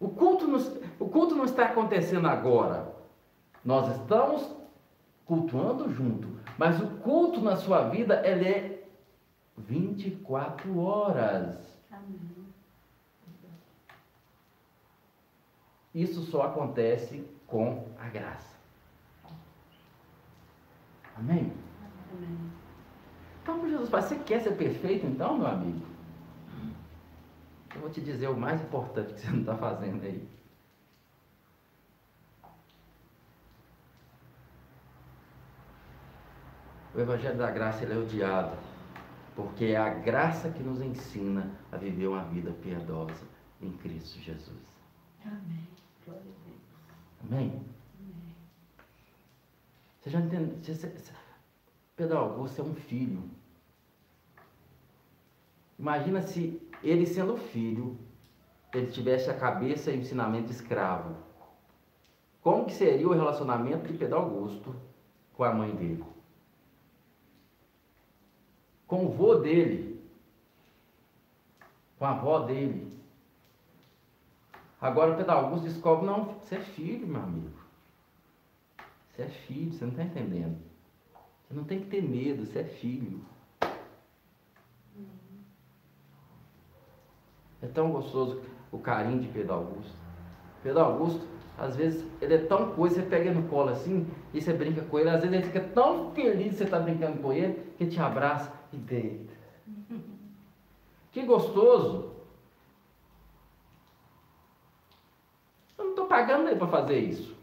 [0.00, 0.58] O culto não,
[0.98, 2.92] o culto não está acontecendo agora.
[3.64, 4.52] Nós estamos
[5.24, 6.26] cultuando junto,
[6.58, 8.83] mas o culto na sua vida ele é
[9.56, 11.58] 24 horas.
[11.90, 12.20] Amém.
[15.94, 18.54] Isso só acontece com a graça.
[21.16, 21.52] Amém?
[22.12, 22.52] Amém.
[23.42, 25.86] Então, Jesus fala, você quer ser perfeito então, meu amigo?
[27.74, 30.28] Eu vou te dizer o mais importante que você não está fazendo aí.
[36.94, 38.56] O Evangelho da Graça ele é odiado,
[39.34, 43.26] porque é a graça que nos ensina a viver uma vida piedosa
[43.60, 44.82] em Cristo Jesus.
[45.24, 45.66] Amém.
[46.04, 47.32] Glória a Deus.
[47.32, 47.62] Amém?
[50.00, 50.54] Você já entende?
[50.62, 51.12] Você, você,
[51.96, 53.22] Pedro Augusto é um filho.
[55.78, 57.98] Imagina se ele sendo filho,
[58.72, 61.16] ele tivesse a cabeça e o ensinamento de escravo.
[62.42, 64.76] Como que seria o relacionamento de Pedro Augusto
[65.32, 66.04] com a mãe dele?
[68.86, 70.00] Com o vô dele?
[71.98, 72.92] Com a avó dele?
[74.80, 77.50] Agora o Pedro Augusto descobre, não, você é filho, meu amigo.
[79.10, 80.58] Você é filho, você não está entendendo.
[81.42, 83.20] Você não tem que ter medo, você é filho.
[87.62, 89.96] É tão gostoso o carinho de Pedro Augusto.
[90.62, 91.26] Pedro Augusto,
[91.56, 94.98] às vezes, ele é tão coisa, você pega no colo assim e você brinca com
[94.98, 95.08] ele.
[95.08, 98.52] Às vezes ele fica tão feliz de você estar brincando com ele que te abraça
[98.74, 99.34] e deita.
[101.12, 102.12] Que gostoso!
[105.78, 107.36] Eu não estou pagando ele para fazer isso.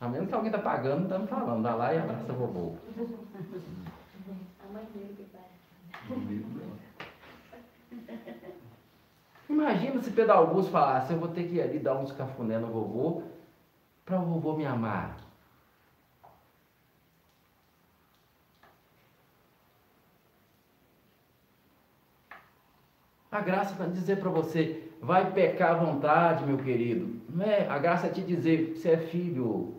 [0.00, 1.62] A menos que alguém está pagando, está me falando.
[1.62, 2.76] Dá lá e abraça o vovô.
[4.60, 5.42] A mãe dele que vai.
[9.48, 12.68] Imagina se Pedro Augusto falasse, eu vou ter que ir ali dar uns cafuné no
[12.68, 13.22] vovô
[14.04, 15.16] para o vovô me amar.
[23.30, 27.20] A graça para dizer para você, vai pecar à vontade, meu querido.
[27.28, 27.66] Não é?
[27.68, 29.74] A graça é te dizer, você é filho.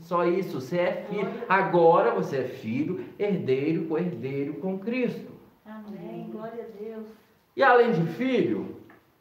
[0.00, 1.28] Só isso, você é filho.
[1.48, 5.32] Agora você é filho, herdeiro, co-herdeiro com Cristo.
[5.64, 6.28] Amém.
[6.30, 7.06] Glória a Deus.
[7.56, 8.76] E além de filho,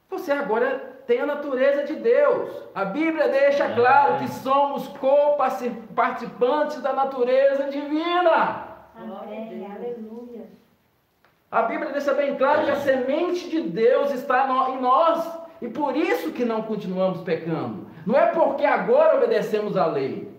[0.10, 2.50] você agora tem a natureza de Deus.
[2.74, 8.68] A Bíblia deixa claro que somos co-participantes da natureza divina.
[8.96, 9.33] Amém.
[11.54, 15.40] A Bíblia deixa bem claro que a semente de Deus está em nós.
[15.62, 17.86] E por isso que não continuamos pecando.
[18.08, 20.36] Não é porque agora obedecemos à lei.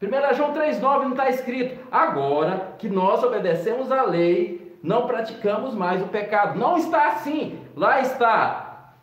[0.00, 1.84] 1 João 3,9 não está escrito.
[1.90, 6.56] Agora que nós obedecemos à lei, não praticamos mais o pecado.
[6.56, 7.60] Não está assim.
[7.74, 8.94] Lá está.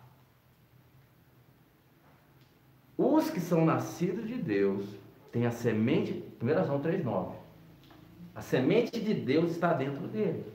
[2.97, 4.86] Os que são nascidos de Deus
[5.34, 6.24] têm a semente.
[6.41, 7.42] 1 João 3,9.
[8.36, 10.45] A semente de Deus está dentro dele.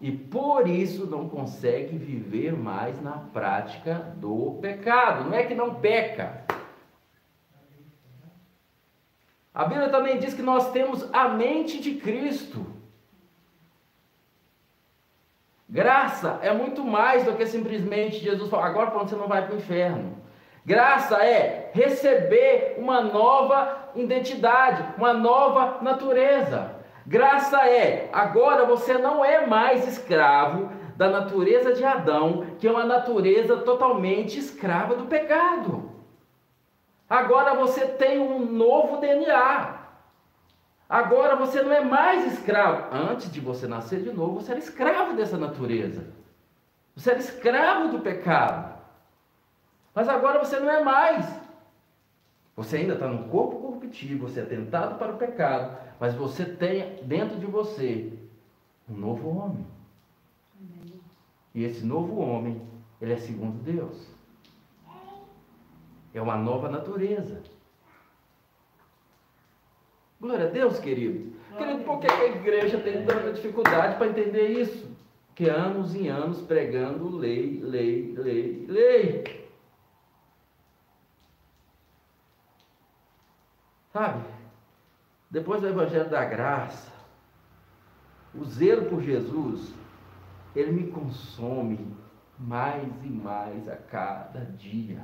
[0.00, 5.28] E por isso não consegue viver mais na prática do pecado.
[5.28, 6.44] Não é que não peca.
[9.52, 12.64] A Bíblia também diz que nós temos a mente de Cristo.
[15.68, 19.58] Graça é muito mais do que simplesmente Jesus falar, agora você não vai para o
[19.58, 20.18] inferno.
[20.64, 26.76] Graça é receber uma nova identidade, uma nova natureza.
[27.06, 32.84] Graça é, agora você não é mais escravo da natureza de Adão, que é uma
[32.84, 35.90] natureza totalmente escrava do pecado.
[37.08, 39.80] Agora você tem um novo DNA.
[40.88, 42.94] Agora você não é mais escravo.
[42.94, 46.06] Antes de você nascer de novo, você era escravo dessa natureza.
[46.94, 48.74] Você era escravo do pecado.
[49.94, 51.26] Mas agora você não é mais.
[52.60, 57.02] Você ainda está no corpo corruptível, você é tentado para o pecado, mas você tem
[57.04, 58.12] dentro de você
[58.86, 59.66] um novo homem.
[61.54, 62.60] E esse novo homem,
[63.00, 64.06] ele é segundo Deus.
[66.12, 67.40] É uma nova natureza.
[70.20, 71.32] Glória a Deus, querido.
[71.56, 74.86] Querido, por que a igreja tem tanta dificuldade para entender isso?
[75.34, 79.39] Que anos e anos pregando lei, lei, lei, lei.
[83.92, 84.22] Sabe?
[85.30, 86.90] Depois do Evangelho da Graça,
[88.34, 89.74] o zelo por Jesus,
[90.54, 91.94] ele me consome
[92.38, 95.00] mais e mais a cada dia.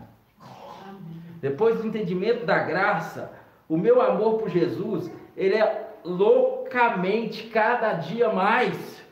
[1.40, 3.32] Depois do entendimento da graça,
[3.68, 9.04] o meu amor por Jesus, ele é loucamente cada dia mais.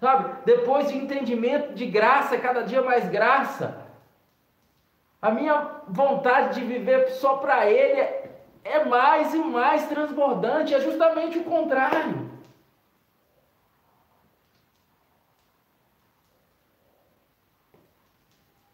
[0.00, 0.34] Sabe?
[0.44, 3.86] Depois de entendimento de graça, cada dia mais graça.
[5.22, 8.00] A minha vontade de viver só para Ele
[8.64, 12.30] é, mais e mais transbordante, é justamente o contrário.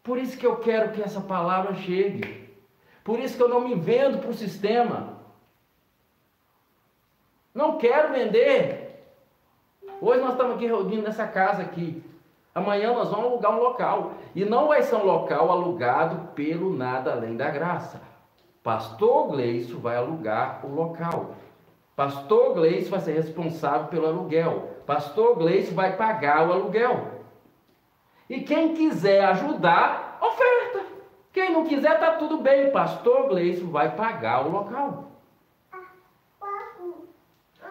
[0.03, 2.47] Por isso que eu quero que essa palavra chegue.
[3.03, 5.17] Por isso que eu não me vendo para o sistema.
[7.53, 9.03] Não quero vender.
[9.99, 12.01] Hoje nós estamos aqui reunidos nessa casa aqui.
[12.55, 14.13] Amanhã nós vamos alugar um local.
[14.33, 18.01] E não vai ser um local alugado pelo nada além da graça.
[18.67, 21.35] Pastor Gleison vai alugar o local.
[21.95, 24.81] Pastor Gleison vai ser responsável pelo aluguel.
[24.85, 27.11] Pastor Gleison vai pagar o aluguel.
[28.29, 30.85] E quem quiser ajudar, oferta.
[31.31, 32.69] Quem não quiser, está tudo bem.
[32.69, 35.11] Pastor Gleison vai pagar o local.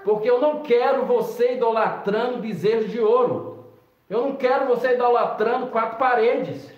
[0.02, 3.66] Porque eu não quero você idolatrando bezerros de ouro.
[4.08, 6.74] Eu não quero você idolatrando quatro paredes.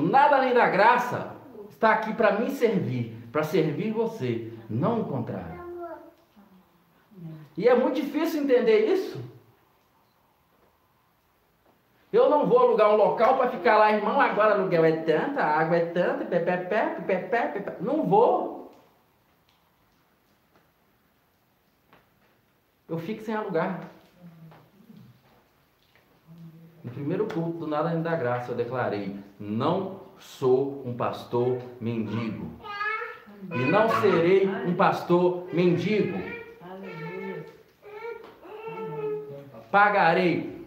[0.00, 1.36] O nada além da graça
[1.68, 5.60] está aqui para me servir, para servir você, não o contrário.
[7.54, 9.22] E é muito difícil entender isso.
[12.10, 15.44] Eu não vou alugar um local para ficar lá, irmão, agora aluguel é tanto, a
[15.44, 17.76] água é tanta, pepepé, pepepé, pepepé.
[17.80, 18.72] Não vou.
[22.88, 23.80] Eu fico sem alugar.
[26.82, 32.50] No primeiro culto do Nada da Graça, eu declarei: não sou um pastor mendigo.
[33.54, 36.18] E não serei um pastor mendigo.
[39.70, 40.60] Pagarei.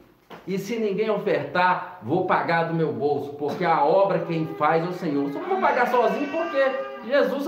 [0.47, 4.88] E se ninguém ofertar, vou pagar do meu bolso, porque a obra quem faz é
[4.88, 5.32] o Senhor.
[5.32, 7.45] Só vou pagar sozinho porque Jesus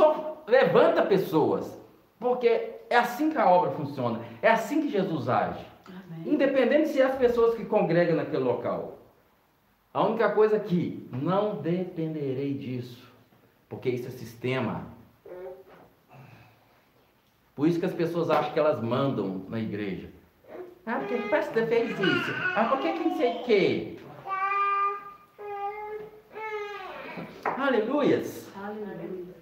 [0.47, 1.81] levanta pessoas.
[2.19, 4.21] Porque é assim que a obra funciona.
[4.41, 5.65] É assim que Jesus age.
[6.25, 8.99] Independente se é as pessoas que congregam naquele local.
[9.95, 13.01] A única coisa que não dependerei disso,
[13.69, 14.87] porque isso é sistema.
[17.55, 20.09] Por isso que as pessoas acham que elas mandam na igreja.
[20.85, 22.33] Ah, porque o pastor fez isso.
[22.57, 23.97] Ah, por que que não sei o quê?
[27.45, 28.51] Aleluias.
[28.53, 29.33] Aleluia.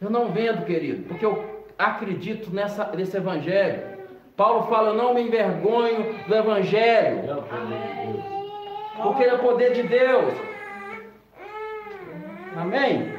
[0.00, 3.98] Eu não vendo, querido, porque eu acredito nessa, nesse evangelho.
[4.36, 8.40] Paulo fala, eu não me envergonho do evangelho, É o poder de Deus.
[9.02, 10.34] Porque ele é o poder de Deus.
[12.56, 13.12] Amém?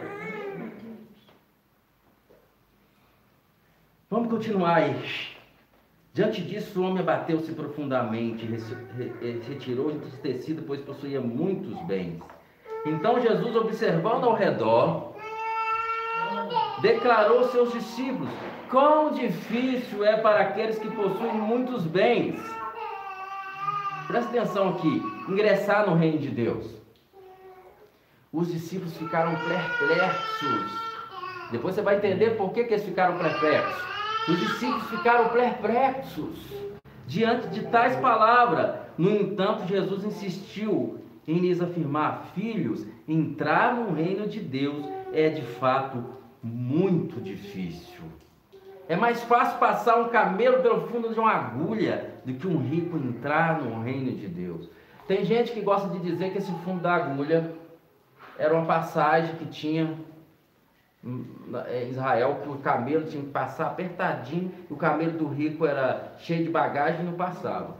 [4.10, 4.96] Vamos continuar aí.
[6.14, 8.46] Diante disso, o homem abateu-se profundamente,
[9.48, 12.22] retirou entristecido, pois possuía muitos bens.
[12.86, 15.16] Então Jesus, observando ao redor,
[16.82, 18.30] declarou aos seus discípulos:
[18.70, 22.42] Quão difícil é para aqueles que possuem muitos bens.
[24.12, 26.70] Presta atenção aqui: ingressar no reino de Deus.
[28.30, 30.70] Os discípulos ficaram perplexos.
[31.50, 33.84] Depois você vai entender por que, que eles ficaram perplexos.
[34.28, 36.36] Os discípulos ficaram perplexos
[37.08, 38.82] diante de tais palavras.
[38.98, 45.42] No entanto, Jesus insistiu em lhes afirmar: Filhos, entrar no reino de Deus é de
[45.42, 46.04] fato
[46.44, 48.04] muito difícil.
[48.92, 52.98] É mais fácil passar um camelo pelo fundo de uma agulha do que um rico
[52.98, 54.70] entrar no reino de Deus.
[55.08, 57.54] Tem gente que gosta de dizer que esse fundo da agulha
[58.38, 59.98] era uma passagem que tinha
[61.02, 65.28] hum, na- em Israel, que o camelo tinha que passar apertadinho, e o camelo do
[65.30, 67.78] rico era cheio de bagagem e não passava.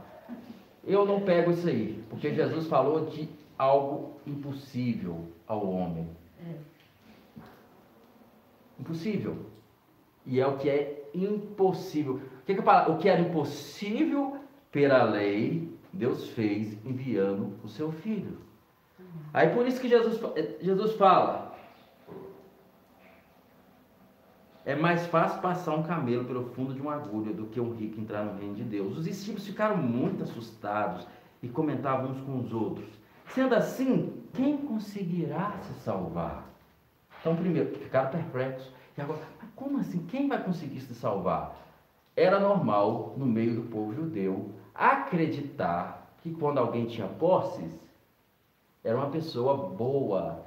[0.82, 6.08] Eu não pego isso aí, porque Jesus falou de algo impossível ao homem.
[8.80, 9.36] Impossível.
[10.24, 12.14] E é o que é impossível.
[12.14, 14.36] O que, que, o que era impossível
[14.72, 18.38] pela lei, Deus fez enviando o seu filho.
[19.32, 21.54] Aí por isso que Jesus, eh, Jesus fala:
[24.64, 28.00] é mais fácil passar um camelo pelo fundo de uma agulha do que um rico
[28.00, 28.96] entrar no reino de Deus.
[28.96, 31.06] Os discípulos ficaram muito assustados
[31.42, 32.88] e comentavam uns com os outros:
[33.28, 36.48] sendo assim, quem conseguirá se salvar?
[37.20, 38.72] Então, primeiro, ficaram perplexos.
[38.96, 39.20] E agora,
[39.62, 40.04] como assim?
[40.06, 41.56] Quem vai conseguir se salvar?
[42.16, 47.72] Era normal, no meio do povo judeu, acreditar que quando alguém tinha posses,
[48.82, 50.44] era uma pessoa boa.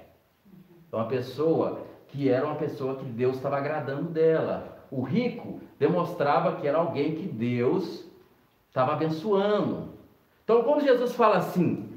[0.91, 4.85] Uma pessoa que era uma pessoa que Deus estava agradando dela.
[4.91, 8.05] O rico demonstrava que era alguém que Deus
[8.67, 9.89] estava abençoando.
[10.43, 11.89] Então, quando Jesus fala assim,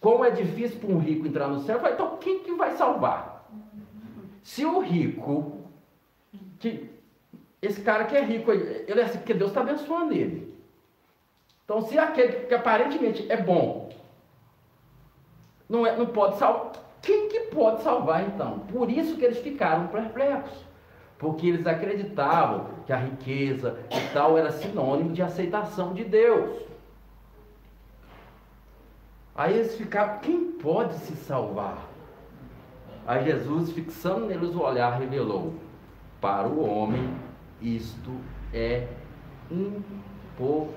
[0.00, 3.50] como é difícil para um rico entrar no céu, falo, então quem que vai salvar?
[4.42, 5.55] Se o rico,
[6.66, 6.90] que
[7.62, 10.54] esse cara que é rico, ele é assim, porque Deus está abençoando ele.
[11.64, 13.88] Então, se aquele que aparentemente é bom,
[15.68, 18.60] não, é, não pode salvar, quem que pode salvar então?
[18.60, 20.64] Por isso que eles ficaram perplexos.
[21.18, 26.62] Porque eles acreditavam que a riqueza e tal era sinônimo de aceitação de Deus.
[29.34, 31.88] Aí eles ficaram, quem pode se salvar?
[33.06, 35.54] Aí Jesus, fixando neles o olhar, revelou:
[36.26, 37.08] Para o homem
[37.62, 38.10] isto
[38.52, 38.88] é
[39.48, 40.72] impossível.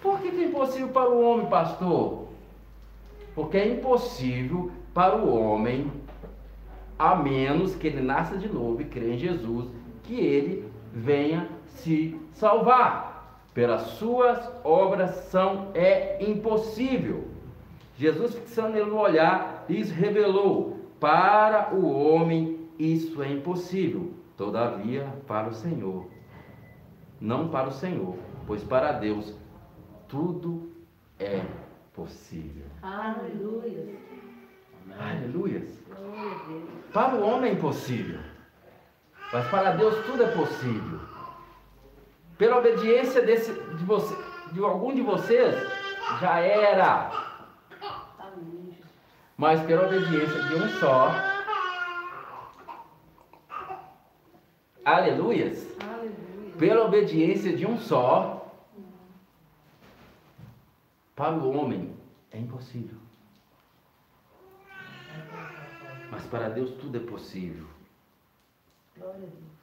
[0.00, 2.28] Por que, que é impossível para o homem, pastor?
[3.34, 5.92] Porque é impossível para o homem,
[6.98, 9.68] a menos que ele nasça de novo e crê em Jesus,
[10.04, 13.42] que ele venha se salvar.
[13.52, 17.28] Pelas suas obras são é impossível.
[17.98, 25.48] Jesus, fixando nele no olhar, lhes revelou: para o homem isso é impossível, todavia para
[25.48, 26.06] o Senhor.
[27.20, 28.16] Não para o Senhor,
[28.46, 29.34] pois para Deus
[30.08, 30.72] tudo
[31.18, 31.42] é
[31.94, 32.66] possível.
[32.82, 33.96] Aleluia.
[34.98, 35.82] Aleluias.
[35.86, 36.64] Glória a Deus.
[36.92, 38.20] Para o homem é impossível,
[39.32, 41.00] mas para Deus tudo é possível.
[42.36, 44.14] Pela obediência desse, de, você,
[44.52, 45.54] de algum de vocês,
[46.20, 47.10] já era.
[49.36, 51.33] Mas pela obediência de um só.
[54.84, 55.76] Aleluias.
[55.80, 56.52] Aleluia.
[56.58, 58.52] Pela obediência de um só.
[61.16, 61.94] Para o homem
[62.30, 62.98] é impossível.
[66.10, 67.66] Mas para Deus tudo é possível.
[68.96, 69.54] Glória a Deus.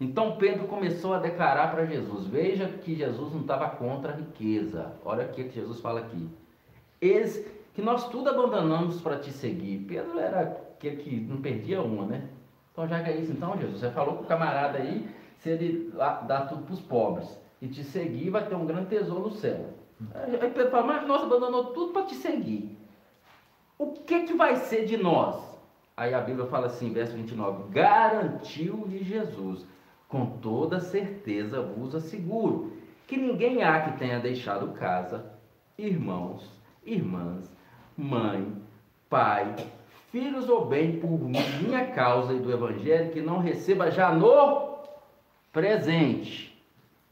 [0.00, 4.96] Então Pedro começou a declarar para Jesus: Veja que Jesus não estava contra a riqueza.
[5.04, 6.28] Olha o que Jesus fala aqui.
[7.00, 9.84] Eles que nós tudo abandonamos para te seguir.
[9.86, 12.28] Pedro era aquele que não perdia uma, né?
[12.72, 15.08] Então já que é isso, então Jesus, você falou com o camarada aí,
[15.38, 15.92] se ele
[16.26, 17.28] dá tudo para os pobres
[17.60, 19.70] e te seguir, vai ter um grande tesouro no céu.
[20.14, 22.76] Aí Pedro fala: Mas nós abandonou tudo para te seguir.
[23.78, 25.52] O que que vai ser de nós?
[25.96, 29.66] Aí a Bíblia fala assim, verso 29, garantiu-lhe Jesus,
[30.08, 32.72] com toda certeza vos asseguro,
[33.06, 35.24] que ninguém há que tenha deixado casa,
[35.76, 36.48] irmãos,
[36.84, 37.50] irmãs,
[37.96, 38.56] mãe,
[39.10, 39.54] pai,
[40.12, 44.76] filhos ou bem por minha causa e do Evangelho, que não receba já no
[45.50, 46.62] presente,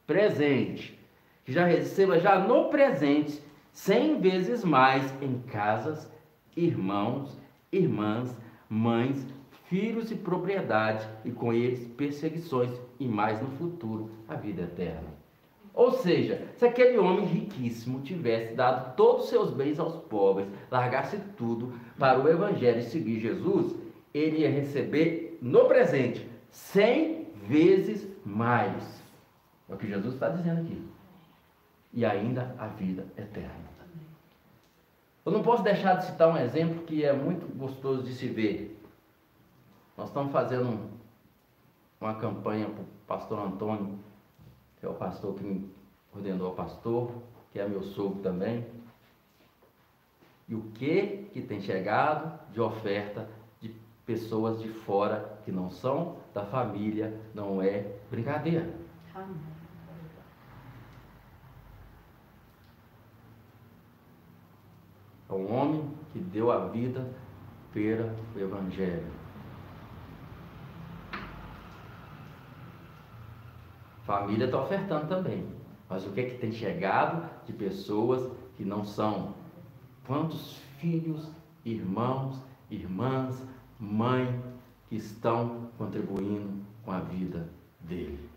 [0.07, 0.99] presente,
[1.45, 3.43] que já receba já no presente,
[3.73, 6.13] cem vezes mais em casas,
[6.55, 7.39] irmãos,
[7.73, 8.37] irmãs,
[8.69, 9.27] mães,
[9.65, 15.20] filhos e propriedade, e com eles perseguições, e mais no futuro a vida eterna.
[15.73, 21.18] Ou seja, se aquele homem riquíssimo tivesse dado todos os seus bens aos pobres, largasse
[21.37, 23.77] tudo para o Evangelho e seguir Jesus,
[24.12, 29.01] ele ia receber no presente cem vezes mais.
[29.68, 30.83] É o que Jesus está dizendo aqui.
[31.93, 33.71] E ainda a vida eterna.
[35.25, 38.81] Eu não posso deixar de citar um exemplo que é muito gostoso de se ver.
[39.97, 40.89] Nós estamos fazendo um-
[42.01, 43.99] uma campanha para o pastor Antônio,
[44.81, 45.70] que é o pastor que me
[46.12, 47.12] ordenou pastor,
[47.53, 48.66] que é meu sogro também.
[50.49, 53.28] E o que que tem chegado de oferta
[53.61, 53.72] de
[54.05, 58.74] pessoas de fora que não são da família, não é brincadeira.
[59.14, 59.61] Amém.
[65.28, 67.09] É um homem que deu a vida
[67.72, 69.20] pelo Evangelho.
[74.11, 75.47] Família está ofertando também.
[75.89, 79.37] Mas o que é que tem chegado de pessoas que não são?
[80.05, 81.31] Quantos filhos,
[81.65, 83.41] irmãos, irmãs,
[83.79, 84.43] mãe
[84.89, 87.49] que estão contribuindo com a vida
[87.79, 88.29] dele?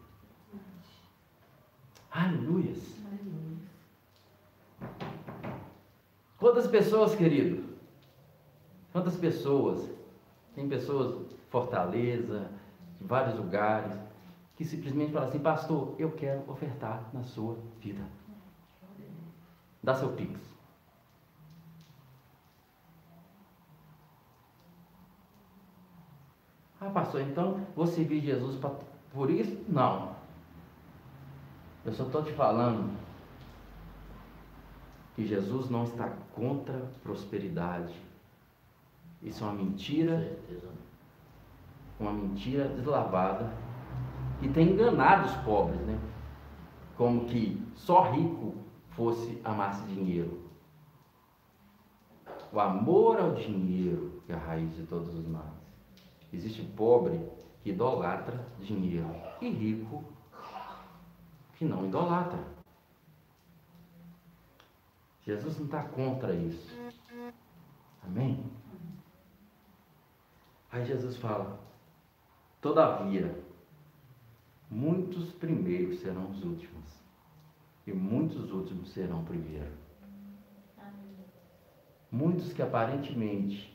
[2.11, 2.95] Aleluias!
[6.37, 7.63] Quantas pessoas, querido?
[8.91, 9.89] Quantas pessoas?
[10.53, 12.51] Tem pessoas Fortaleza,
[12.99, 13.97] de vários lugares,
[14.55, 18.03] que simplesmente falam assim, pastor, eu quero ofertar na sua vida.
[19.81, 20.39] Dá seu pix.
[26.79, 28.75] Ah, pastor, então vou servir Jesus pra-
[29.11, 29.63] por isso?
[29.69, 30.13] Não.
[31.85, 32.91] Eu só estou te falando
[35.15, 37.93] que Jesus não está contra a prosperidade.
[39.21, 40.37] Isso é uma mentira,
[41.99, 43.53] uma mentira deslavada
[44.43, 45.97] que tem enganado os pobres, né?
[46.97, 48.55] Como que só rico
[48.89, 50.43] fosse amasse dinheiro.
[52.51, 55.49] O amor ao dinheiro que é a raiz de todos os males.
[56.31, 57.19] Existe pobre
[57.61, 59.09] que idolatra dinheiro
[59.41, 60.03] e rico
[61.55, 62.43] que não idolatra.
[65.25, 66.77] Jesus não está contra isso.
[68.03, 68.43] Amém?
[70.69, 71.59] Aí Jesus fala:
[72.59, 73.41] Todavia,
[74.73, 76.83] muitos primeiros serão os últimos,
[77.85, 79.77] e muitos últimos serão primeiros.
[82.11, 83.73] Muitos que aparentemente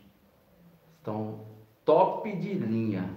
[0.97, 1.45] estão
[1.85, 3.09] top de linha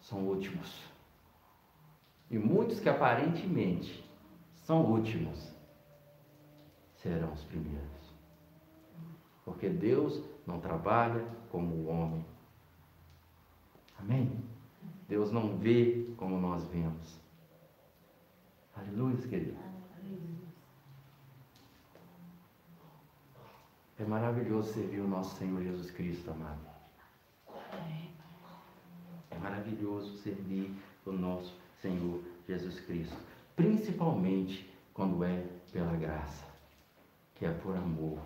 [0.00, 0.88] são últimos.
[2.30, 4.04] E muitos que aparentemente
[4.54, 5.52] são últimos
[6.96, 8.14] serão os primeiros.
[9.44, 12.24] Porque Deus não trabalha como o homem.
[14.00, 14.32] Amém?
[15.08, 17.18] Deus não vê como nós vemos.
[18.76, 19.56] Aleluia, querido.
[23.98, 26.60] É maravilhoso servir o nosso Senhor Jesus Cristo, amado.
[29.30, 30.74] É maravilhoso servir
[31.04, 33.16] o nosso Senhor Jesus Cristo.
[33.54, 36.46] Principalmente quando é pela graça,
[37.34, 38.18] que é por amor.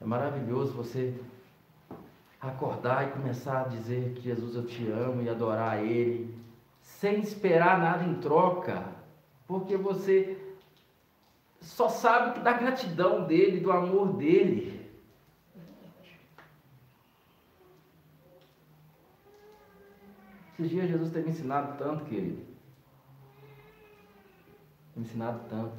[0.00, 1.14] É maravilhoso você
[2.42, 6.36] acordar e começar a dizer que Jesus eu te amo e adorar Ele,
[6.80, 8.84] sem esperar nada em troca,
[9.46, 10.36] porque você
[11.60, 14.82] só sabe da gratidão dele, do amor dele.
[20.54, 22.44] Esses dias Jesus tem me ensinado tanto, querido.
[24.96, 25.76] Me ensinado tanto.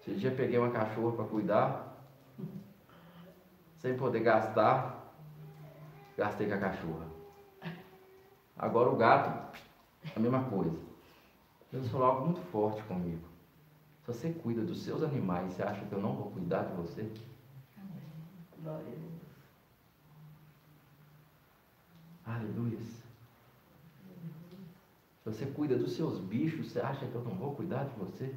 [0.00, 1.91] Esses dias peguei uma cachorra para cuidar,
[3.82, 5.12] sem poder gastar,
[6.16, 7.06] gastei com a cachorra.
[8.56, 9.58] Agora o gato,
[10.14, 10.78] a mesma coisa.
[11.72, 13.26] Jesus falou algo muito forte comigo.
[14.02, 17.10] Se você cuida dos seus animais, você acha que eu não vou cuidar de você?
[18.62, 19.12] Glória a Deus.
[22.24, 22.78] Aleluia.
[25.22, 28.32] Se você cuida dos seus bichos, você acha que eu não vou cuidar de você?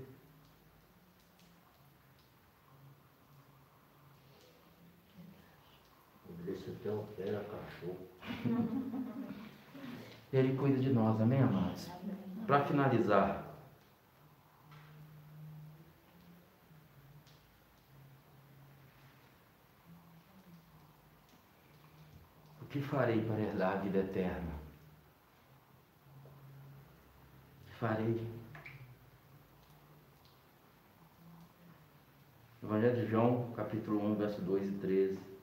[6.46, 8.08] Deixa até o pé a cachorro.
[10.32, 11.90] Ele cuida de nós, amém, amados?
[12.46, 13.44] Para finalizar,
[22.62, 24.54] o que farei para herdar a vida eterna?
[27.62, 28.28] O que farei?
[32.62, 35.35] Evangelho de João, capítulo 1, verso 2 e 13.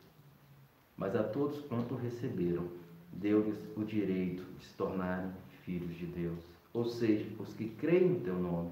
[1.03, 2.69] Mas a todos quanto receberam,
[3.13, 5.33] deu-lhes o direito de se tornarem
[5.65, 6.39] filhos de Deus.
[6.73, 8.71] Ou seja, os que creem no teu nome.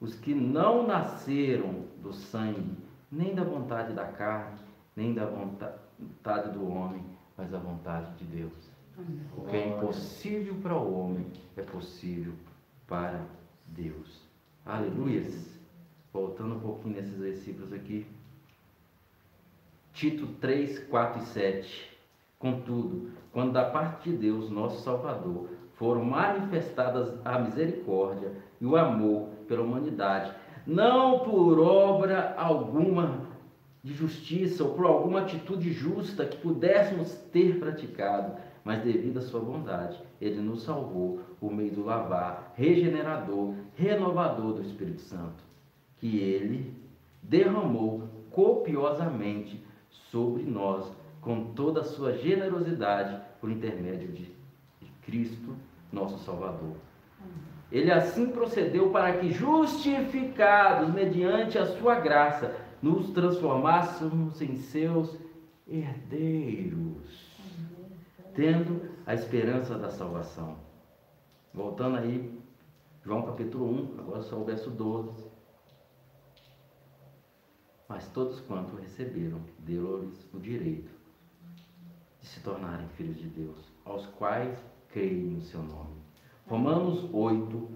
[0.00, 2.76] Os que não nasceram do sangue,
[3.10, 4.56] nem da vontade da carne,
[4.94, 7.02] nem da vontade do homem,
[7.36, 8.52] mas da vontade de Deus.
[9.36, 11.26] O que é impossível para o homem
[11.56, 12.34] é possível
[12.86, 13.20] para
[13.66, 14.22] Deus.
[14.64, 15.58] Aleluias.
[16.12, 18.06] Voltando um pouquinho nesses versículos aqui.
[19.94, 21.98] Tito 3, 4 e 7.
[22.36, 29.28] Contudo, quando da parte de Deus, nosso Salvador, foram manifestadas a misericórdia e o amor
[29.46, 30.32] pela humanidade,
[30.66, 33.20] não por obra alguma
[33.84, 39.40] de justiça ou por alguma atitude justa que pudéssemos ter praticado, mas devido à sua
[39.40, 45.44] bondade, ele nos salvou por meio do lavar regenerador, renovador do Espírito Santo,
[45.98, 46.74] que ele
[47.22, 49.63] derramou copiosamente
[50.10, 50.90] sobre nós
[51.20, 54.30] com toda a sua generosidade por intermédio de
[55.02, 55.54] Cristo,
[55.92, 56.76] nosso Salvador.
[57.72, 65.16] Ele assim procedeu para que, justificados mediante a sua graça, nos transformássemos em seus
[65.66, 67.34] herdeiros,
[68.34, 70.56] tendo a esperança da salvação.
[71.52, 72.30] Voltando aí,
[73.02, 75.23] João capítulo 1, agora só o verso 12.
[77.88, 80.90] Mas todos quanto receberam, deu-lhes o direito
[82.20, 84.58] de se tornarem filhos de Deus, aos quais
[84.88, 85.94] creem no seu nome.
[86.46, 87.68] Romanos 8,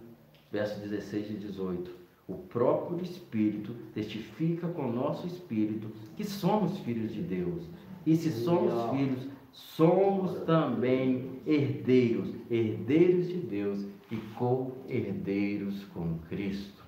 [0.51, 1.91] versos 16 e 18.
[2.27, 7.65] O próprio Espírito testifica com o nosso espírito que somos filhos de Deus.
[8.07, 16.85] E se somos filhos, somos também herdeiros, herdeiros de Deus e co-herdeiros com Cristo.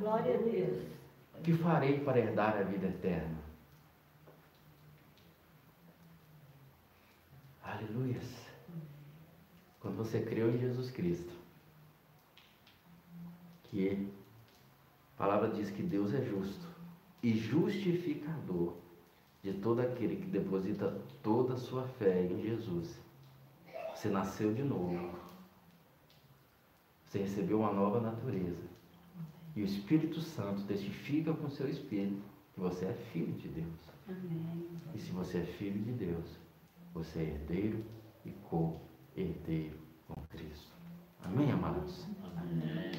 [0.00, 0.78] Glória a Deus.
[1.42, 3.36] Que farei para herdar a vida eterna?
[7.64, 8.46] Aleluias.
[9.80, 11.32] Quando você creu em Jesus Cristo,
[13.64, 14.08] que
[15.16, 16.66] a palavra diz que Deus é justo
[17.22, 18.74] e justificador
[19.42, 23.00] de todo aquele que deposita toda a sua fé em Jesus.
[23.94, 25.18] Você nasceu de novo.
[27.04, 28.71] Você recebeu uma nova natureza.
[29.54, 32.22] E o Espírito Santo testifica com o seu espírito
[32.54, 33.92] que você é filho de Deus.
[34.08, 34.68] Amém.
[34.94, 36.38] E se você é filho de Deus,
[36.94, 37.84] você é herdeiro
[38.24, 39.78] e co-herdeiro
[40.08, 40.72] com Cristo.
[41.24, 42.06] Amém, amados?
[42.36, 42.92] Amém.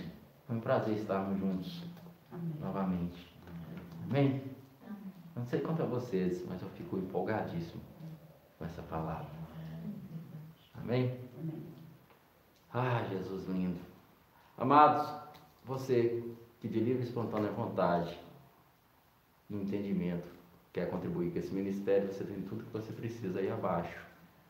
[0.47, 1.83] Foi um prazer estarmos juntos
[2.31, 2.53] Amém.
[2.59, 3.33] novamente.
[4.09, 4.43] Amém?
[5.35, 7.81] Não sei quanto a vocês, mas eu fico empolgadíssimo
[8.57, 9.27] com essa palavra.
[10.75, 11.17] Amém?
[11.39, 11.63] Amém.
[12.71, 13.79] Ah, Jesus lindo.
[14.57, 15.11] Amados,
[15.65, 16.23] você
[16.63, 18.17] que de livre e espontânea vontade
[19.49, 20.25] e entendimento
[20.71, 23.99] quer contribuir com esse ministério, você tem tudo que você precisa aí abaixo.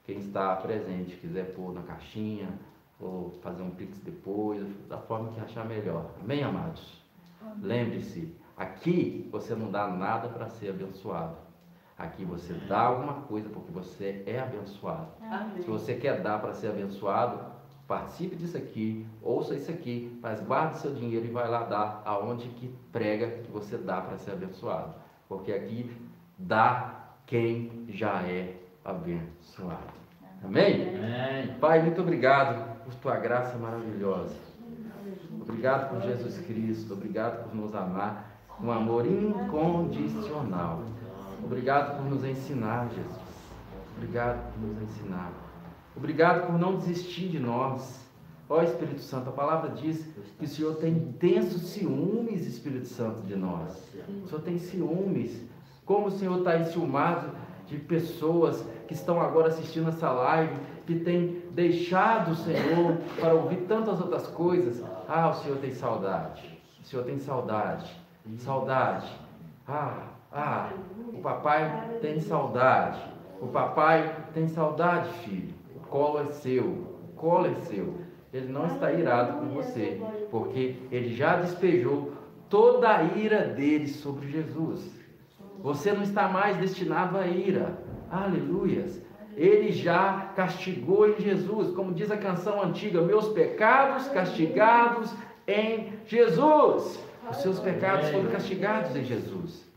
[0.05, 2.49] Quem está presente, quiser pôr na caixinha,
[2.99, 6.11] ou fazer um pix depois, da forma que achar melhor.
[6.21, 7.01] Amém, amados?
[7.59, 11.35] Lembre-se, aqui você não dá nada para ser abençoado.
[11.97, 15.07] Aqui você dá alguma coisa porque você é abençoado.
[15.19, 15.63] Amém.
[15.63, 17.52] Se você quer dar para ser abençoado,
[17.87, 22.47] participe disso aqui, ouça isso aqui, mas guarde seu dinheiro e vai lá dar aonde
[22.49, 24.93] que prega que você dá para ser abençoado.
[25.27, 25.91] Porque aqui
[26.37, 30.03] dá quem já é abençoado.
[30.43, 30.95] Amém?
[30.97, 31.55] Amém.
[31.59, 34.35] Pai, muito obrigado por tua graça maravilhosa.
[35.41, 40.83] Obrigado por Jesus Cristo, obrigado por nos amar com amor incondicional.
[41.43, 43.23] Obrigado por nos ensinar, Jesus.
[43.97, 45.31] Obrigado por nos ensinar.
[45.95, 48.03] Obrigado por não desistir de nós.
[48.49, 50.05] Ó Espírito Santo, a palavra diz
[50.37, 53.91] que o Senhor tem intensos ciúmes, Espírito Santo, de nós.
[54.23, 55.41] O Senhor tem ciúmes.
[55.85, 57.31] Como o Senhor está enciumado
[57.67, 63.65] de pessoas que estão agora assistindo essa live, que têm deixado o Senhor para ouvir
[63.67, 64.83] tantas outras coisas.
[65.07, 66.61] Ah, o Senhor tem saudade.
[66.81, 67.89] O Senhor tem saudade.
[68.37, 69.09] Saudade.
[69.67, 70.69] Ah, ah,
[71.13, 72.99] o papai tem saudade.
[73.39, 75.52] O papai tem saudade, filho.
[75.93, 76.63] Colo é seu.
[76.63, 77.93] O colo é seu.
[78.33, 82.13] Ele não está irado com você, porque ele já despejou
[82.49, 84.91] toda a ira dele sobre Jesus.
[85.59, 87.77] Você não está mais destinado à ira.
[88.09, 89.03] Aleluias.
[89.37, 95.13] Ele já castigou em Jesus, como diz a canção antiga: meus pecados castigados
[95.47, 96.99] em Jesus.
[97.29, 99.71] Os seus pecados foram castigados em Jesus.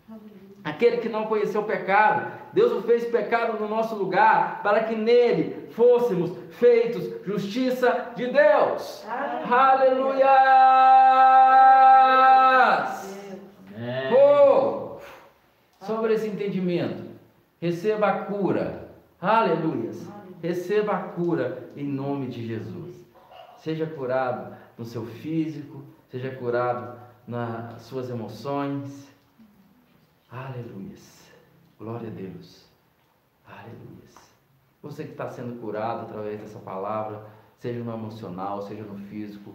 [0.67, 4.97] Aquele que não conheceu o pecado, Deus o fez pecado no nosso lugar, para que
[4.97, 9.07] nele fôssemos feitos justiça de Deus.
[9.49, 10.27] Aleluias!
[13.77, 14.13] Amém.
[14.13, 14.97] Oh,
[15.83, 17.13] sobre esse entendimento,
[17.61, 18.89] receba a cura.
[19.23, 20.05] Aleluias.
[20.43, 23.07] Receba a cura em nome de Jesus.
[23.59, 29.15] Seja curado no seu físico, seja curado nas suas emoções.
[30.31, 31.31] Aleluias.
[31.79, 32.67] Glória a Deus.
[33.47, 34.15] Aleluias.
[34.83, 37.27] Você que está sendo curado através dessa palavra,
[37.59, 39.55] seja no emocional, seja no físico,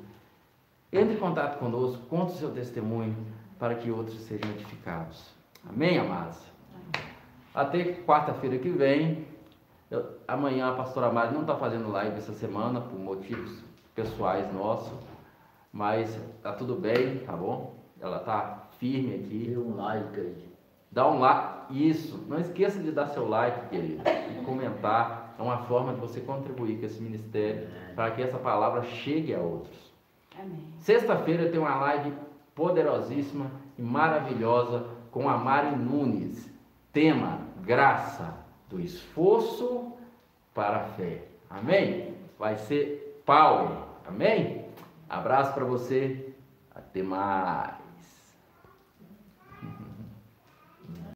[0.92, 3.16] entre em contato conosco, conte o seu testemunho
[3.60, 5.34] para que outros sejam edificados.
[5.68, 6.40] Amém, amados?
[7.54, 9.28] Até quarta-feira que vem.
[9.90, 13.62] Eu- amanhã a pastora Mari não está fazendo live essa semana por motivos
[13.94, 14.98] pessoais nossos,
[15.72, 17.76] mas tá tudo bem, tá bom?
[18.00, 19.48] Ela tá firme aqui.
[19.50, 20.51] Dê um like aí.
[20.92, 21.52] Dá um like.
[21.72, 22.24] Isso.
[22.28, 24.04] Não esqueça de dar seu like, querido.
[24.08, 25.36] E comentar.
[25.40, 29.40] É uma forma de você contribuir com esse ministério para que essa palavra chegue a
[29.40, 29.92] outros.
[30.40, 30.68] Amém.
[30.80, 32.14] Sexta-feira tem uma live
[32.54, 36.50] poderosíssima e maravilhosa com a Mari Nunes.
[36.94, 38.36] Tema: Graça
[38.70, 39.94] do esforço
[40.54, 41.24] para a fé.
[41.50, 42.16] Amém?
[42.38, 43.70] Vai ser power.
[44.08, 44.66] Amém?
[45.10, 46.34] Abraço para você.
[46.74, 47.81] Até mais.